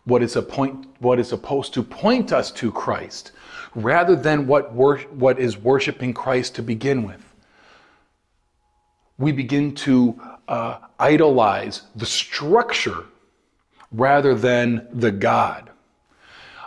what 0.05 0.21
is, 0.21 0.37
point, 0.49 0.85
what 0.99 1.19
is 1.19 1.29
supposed 1.29 1.73
to 1.75 1.83
point 1.83 2.33
us 2.33 2.51
to 2.51 2.71
Christ, 2.71 3.31
rather 3.73 4.15
than 4.15 4.47
what, 4.47 4.73
wor- 4.73 4.97
what 4.97 5.39
is 5.39 5.57
worshiping 5.57 6.13
Christ 6.13 6.55
to 6.55 6.61
begin 6.61 7.03
with. 7.03 7.22
We 9.17 9.31
begin 9.31 9.75
to 9.75 10.19
uh, 10.47 10.79
idolize 10.99 11.83
the 11.95 12.05
structure 12.05 13.05
rather 13.91 14.35
than 14.35 14.87
the 14.91 15.11
God. 15.11 15.69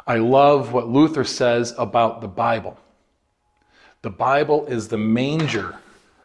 I 0.06 0.18
love 0.18 0.72
what 0.72 0.88
Luther 0.88 1.24
says 1.24 1.74
about 1.76 2.20
the 2.20 2.28
Bible. 2.28 2.78
The 4.02 4.10
Bible 4.10 4.66
is 4.66 4.88
the 4.88 4.98
manger 4.98 5.78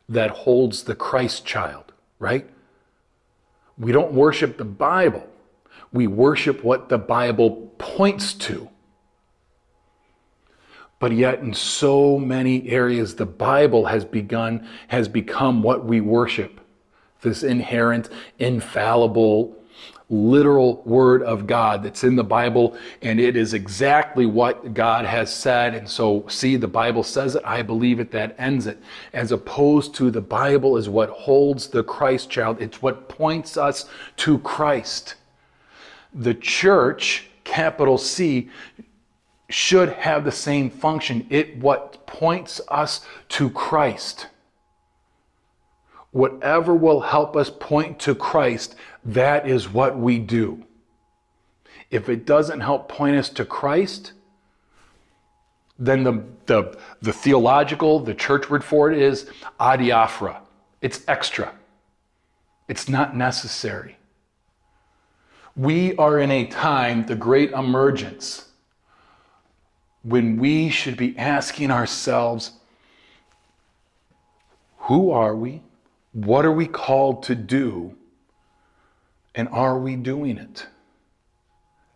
that 0.07 0.29
holds 0.29 0.83
the 0.83 0.95
Christ 0.95 1.45
child, 1.45 1.91
right? 2.19 2.47
We 3.77 3.91
don't 3.91 4.13
worship 4.13 4.57
the 4.57 4.65
Bible 4.65 5.27
we 5.91 6.07
worship 6.07 6.63
what 6.63 6.89
the 6.89 6.97
Bible 6.97 7.73
points 7.77 8.33
to. 8.33 8.69
But 11.01 11.11
yet, 11.13 11.39
in 11.39 11.53
so 11.53 12.19
many 12.19 12.69
areas, 12.69 13.15
the 13.15 13.25
Bible 13.25 13.85
has 13.85 14.05
begun, 14.05 14.69
has 14.87 15.07
become 15.07 15.63
what 15.63 15.83
we 15.83 15.99
worship 15.99 16.61
this 17.21 17.41
inherent, 17.41 18.09
infallible, 18.37 19.57
literal 20.11 20.83
word 20.83 21.23
of 21.23 21.47
God 21.47 21.81
that's 21.81 22.03
in 22.03 22.15
the 22.15 22.23
Bible, 22.23 22.77
and 23.01 23.19
it 23.19 23.35
is 23.35 23.55
exactly 23.55 24.27
what 24.27 24.75
God 24.75 25.05
has 25.05 25.33
said. 25.33 25.73
And 25.73 25.89
so, 25.89 26.25
see, 26.27 26.55
the 26.55 26.67
Bible 26.67 27.01
says 27.01 27.35
it, 27.35 27.41
I 27.45 27.63
believe 27.63 27.99
it, 27.99 28.11
that 28.11 28.35
ends 28.37 28.67
it. 28.67 28.77
As 29.11 29.31
opposed 29.31 29.95
to 29.95 30.11
the 30.11 30.21
Bible 30.21 30.77
is 30.77 30.87
what 30.87 31.09
holds 31.09 31.67
the 31.67 31.83
Christ 31.83 32.29
child, 32.29 32.61
it's 32.61 32.81
what 32.81 33.09
points 33.09 33.57
us 33.57 33.89
to 34.17 34.37
Christ 34.39 35.15
the 36.13 36.33
church, 36.35 37.29
capital 37.43 37.97
C, 37.97 38.49
should 39.53 39.89
have 39.89 40.23
the 40.23 40.31
same 40.31 40.69
function. 40.69 41.27
It 41.29 41.57
what 41.57 42.05
points 42.05 42.61
us 42.67 43.01
to 43.29 43.49
Christ. 43.49 44.27
Whatever 46.11 46.75
will 46.75 47.01
help 47.01 47.35
us 47.35 47.49
point 47.49 47.99
to 47.99 48.13
Christ, 48.13 48.75
that 49.05 49.47
is 49.47 49.69
what 49.69 49.97
we 49.97 50.19
do. 50.19 50.65
If 51.89 52.09
it 52.09 52.25
doesn't 52.25 52.61
help 52.61 52.89
point 52.89 53.15
us 53.15 53.29
to 53.29 53.45
Christ, 53.45 54.13
then 55.79 56.03
the, 56.03 56.23
the, 56.45 56.77
the 57.01 57.11
theological, 57.11 57.99
the 57.99 58.13
church 58.13 58.49
word 58.49 58.63
for 58.63 58.91
it 58.91 59.01
is 59.01 59.29
adiaphora. 59.59 60.37
It's 60.81 61.01
extra. 61.07 61.53
It's 62.67 62.87
not 62.87 63.15
necessary. 63.15 63.97
We 65.55 65.95
are 65.95 66.19
in 66.19 66.31
a 66.31 66.45
time, 66.45 67.05
the 67.05 67.15
great 67.15 67.51
emergence, 67.51 68.47
when 70.03 70.37
we 70.37 70.69
should 70.69 70.97
be 70.97 71.17
asking 71.17 71.71
ourselves, 71.71 72.51
who 74.77 75.11
are 75.11 75.35
we? 75.35 75.61
What 76.13 76.45
are 76.45 76.51
we 76.51 76.67
called 76.67 77.23
to 77.23 77.35
do? 77.35 77.95
And 79.35 79.47
are 79.49 79.77
we 79.77 79.95
doing 79.95 80.37
it? 80.37 80.67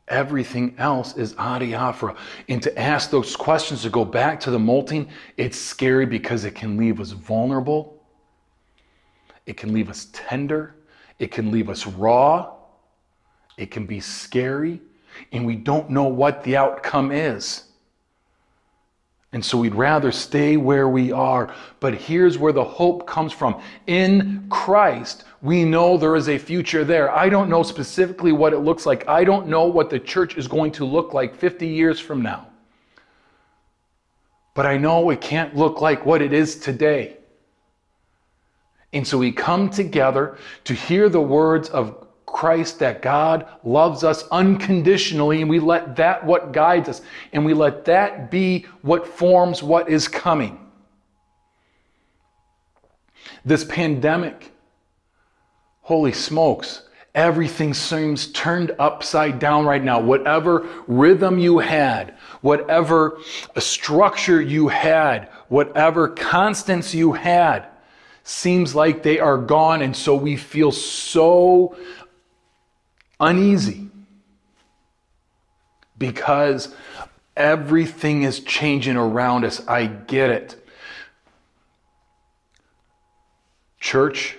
Everything 0.08 0.76
else 0.78 1.18
is 1.18 1.34
adiaphora. 1.34 2.16
And 2.48 2.62
to 2.62 2.80
ask 2.80 3.10
those 3.10 3.36
questions, 3.36 3.82
to 3.82 3.90
go 3.90 4.06
back 4.06 4.40
to 4.42 4.52
the 4.52 4.60
molting, 4.60 5.10
it's 5.36 5.58
scary 5.60 6.06
because 6.06 6.46
it 6.46 6.54
can 6.54 6.78
leave 6.78 7.02
us 7.02 7.12
vulnerable. 7.12 8.04
It 9.48 9.58
can 9.58 9.74
leave 9.74 9.90
us 9.90 10.08
tender. 10.14 10.76
It 11.18 11.32
can 11.32 11.52
leave 11.52 11.70
us 11.70 11.88
raw. 11.88 12.56
It 13.58 13.72
can 13.72 13.86
be 13.86 14.00
scary, 14.00 14.82
and 15.32 15.46
we 15.46 15.56
don't 15.56 15.90
know 15.90 16.06
what 16.06 16.44
the 16.44 16.58
outcome 16.58 17.12
is. 17.12 17.64
And 19.36 19.44
so 19.44 19.58
we'd 19.58 19.76
rather 19.76 20.14
stay 20.14 20.56
where 20.56 20.88
we 20.88 21.12
are. 21.12 21.54
But 21.82 21.94
here's 21.94 22.38
where 22.38 22.54
the 22.54 22.64
hope 22.64 23.06
comes 23.06 23.34
from. 23.34 23.62
In 23.86 24.48
Christ, 24.50 25.26
we 25.42 25.66
know 25.66 25.98
there 25.98 26.16
is 26.16 26.30
a 26.30 26.38
future 26.38 26.86
there. 26.86 27.12
I 27.14 27.28
don't 27.28 27.50
know 27.50 27.62
specifically 27.62 28.32
what 28.32 28.54
it 28.54 28.60
looks 28.60 28.86
like. 28.86 29.06
I 29.10 29.26
don't 29.26 29.50
know 29.50 29.66
what 29.66 29.90
the 29.90 30.00
church 30.00 30.38
is 30.38 30.48
going 30.48 30.72
to 30.72 30.86
look 30.86 31.14
like 31.14 31.36
50 31.36 31.68
years 31.68 32.00
from 32.00 32.22
now. 32.22 32.48
But 34.54 34.68
I 34.68 34.78
know 34.78 35.10
it 35.10 35.20
can't 35.20 35.54
look 35.54 35.82
like 35.82 36.06
what 36.06 36.22
it 36.22 36.32
is 36.32 36.56
today. 36.56 37.18
And 38.94 39.06
so 39.06 39.18
we 39.18 39.34
come 39.34 39.70
together 39.70 40.38
to 40.64 40.74
hear 40.74 41.10
the 41.10 41.20
words 41.20 41.68
of 41.68 42.05
Christ 42.26 42.80
that 42.80 43.02
God 43.02 43.48
loves 43.64 44.04
us 44.04 44.28
unconditionally, 44.30 45.42
and 45.42 45.50
we 45.50 45.60
let 45.60 45.96
that 45.96 46.26
what 46.26 46.52
guides 46.52 46.90
us, 46.90 47.02
and 47.34 47.46
we 47.46 47.54
let 47.54 47.86
that 47.86 48.32
be 48.32 48.66
what 48.82 49.08
forms 49.08 49.64
what 49.64 49.90
is 49.90 50.08
coming. 50.08 50.60
This 53.46 53.64
pandemic, 53.64 54.52
holy 55.82 56.12
smokes, 56.12 56.82
everything 57.14 57.74
seems 57.74 58.28
turned 58.32 58.76
upside 58.80 59.40
down 59.40 59.66
right 59.66 59.84
now. 59.84 60.00
Whatever 60.00 60.68
rhythm 60.88 61.40
you 61.40 61.60
had, 61.60 62.16
whatever 62.42 63.20
structure 63.58 64.42
you 64.42 64.68
had, 64.68 65.30
whatever 65.48 66.10
constants 66.10 66.94
you 66.94 67.14
had, 67.14 67.68
seems 68.24 68.74
like 68.74 69.04
they 69.04 69.20
are 69.20 69.38
gone. 69.38 69.84
And 69.84 69.96
so 69.96 70.16
we 70.16 70.36
feel 70.36 70.72
so 70.72 71.78
uneasy 73.20 73.90
because 75.98 76.74
everything 77.36 78.24
is 78.24 78.40
changing 78.42 78.98
around 78.98 79.46
us. 79.46 79.66
I 79.68 79.86
get 79.86 80.30
it. 80.30 80.68
Church, 83.80 84.38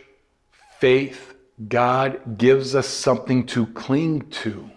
faith, 0.78 1.34
God 1.68 2.36
gives 2.38 2.74
us 2.74 2.86
something 2.86 3.46
to 3.46 3.66
cling 3.66 4.28
to. 4.30 4.70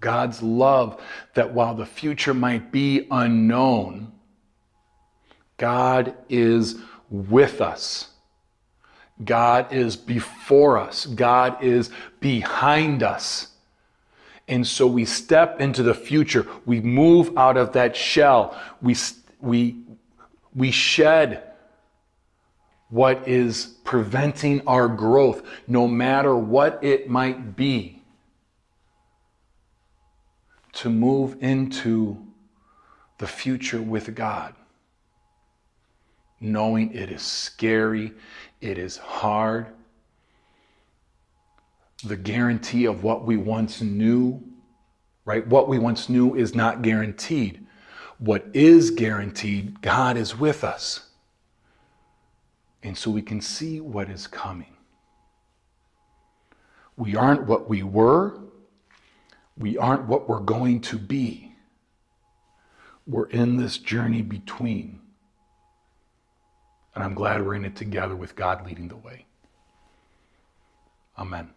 God's 0.00 0.42
love, 0.42 1.02
that 1.32 1.54
while 1.54 1.74
the 1.74 1.86
future 1.86 2.34
might 2.34 2.70
be 2.70 3.06
unknown, 3.10 4.12
God 5.56 6.14
is 6.28 6.76
with 7.08 7.60
us. 7.62 8.10
God 9.24 9.72
is 9.72 9.96
before 9.96 10.78
us, 10.78 11.06
God 11.06 11.62
is 11.62 11.90
behind 12.20 13.02
us. 13.02 13.48
And 14.46 14.66
so 14.66 14.86
we 14.86 15.04
step 15.06 15.60
into 15.60 15.82
the 15.82 15.94
future. 15.94 16.46
We 16.66 16.80
move 16.80 17.36
out 17.36 17.56
of 17.56 17.72
that 17.72 17.96
shell. 17.96 18.60
We, 18.82 18.94
we, 19.40 19.76
we 20.54 20.70
shed 20.70 21.42
what 22.90 23.26
is 23.26 23.74
preventing 23.84 24.60
our 24.66 24.86
growth, 24.86 25.42
no 25.66 25.88
matter 25.88 26.36
what 26.36 26.78
it 26.84 27.08
might 27.08 27.56
be, 27.56 28.02
to 30.74 30.90
move 30.90 31.36
into 31.40 32.18
the 33.18 33.26
future 33.26 33.80
with 33.80 34.14
God, 34.14 34.54
knowing 36.40 36.92
it 36.92 37.10
is 37.10 37.22
scary, 37.22 38.12
it 38.64 38.78
is 38.78 38.96
hard. 38.96 39.66
The 42.02 42.16
guarantee 42.16 42.86
of 42.86 43.04
what 43.04 43.26
we 43.26 43.36
once 43.36 43.82
knew, 43.82 44.42
right? 45.26 45.46
What 45.46 45.68
we 45.68 45.78
once 45.78 46.08
knew 46.08 46.34
is 46.34 46.54
not 46.54 46.80
guaranteed. 46.80 47.66
What 48.18 48.46
is 48.54 48.90
guaranteed, 48.90 49.82
God 49.82 50.16
is 50.16 50.38
with 50.38 50.64
us. 50.64 51.10
And 52.82 52.96
so 52.96 53.10
we 53.10 53.20
can 53.20 53.42
see 53.42 53.80
what 53.80 54.08
is 54.08 54.26
coming. 54.26 54.76
We 56.96 57.16
aren't 57.16 57.46
what 57.46 57.68
we 57.68 57.82
were. 57.82 58.40
We 59.58 59.76
aren't 59.76 60.06
what 60.06 60.26
we're 60.26 60.40
going 60.40 60.80
to 60.82 60.98
be. 60.98 61.54
We're 63.06 63.28
in 63.28 63.58
this 63.58 63.76
journey 63.76 64.22
between. 64.22 65.00
And 66.94 67.02
I'm 67.02 67.14
glad 67.14 67.44
we're 67.44 67.54
in 67.54 67.64
it 67.64 67.76
together 67.76 68.14
with 68.14 68.36
God 68.36 68.66
leading 68.66 68.88
the 68.88 68.96
way. 68.96 69.26
Amen. 71.18 71.53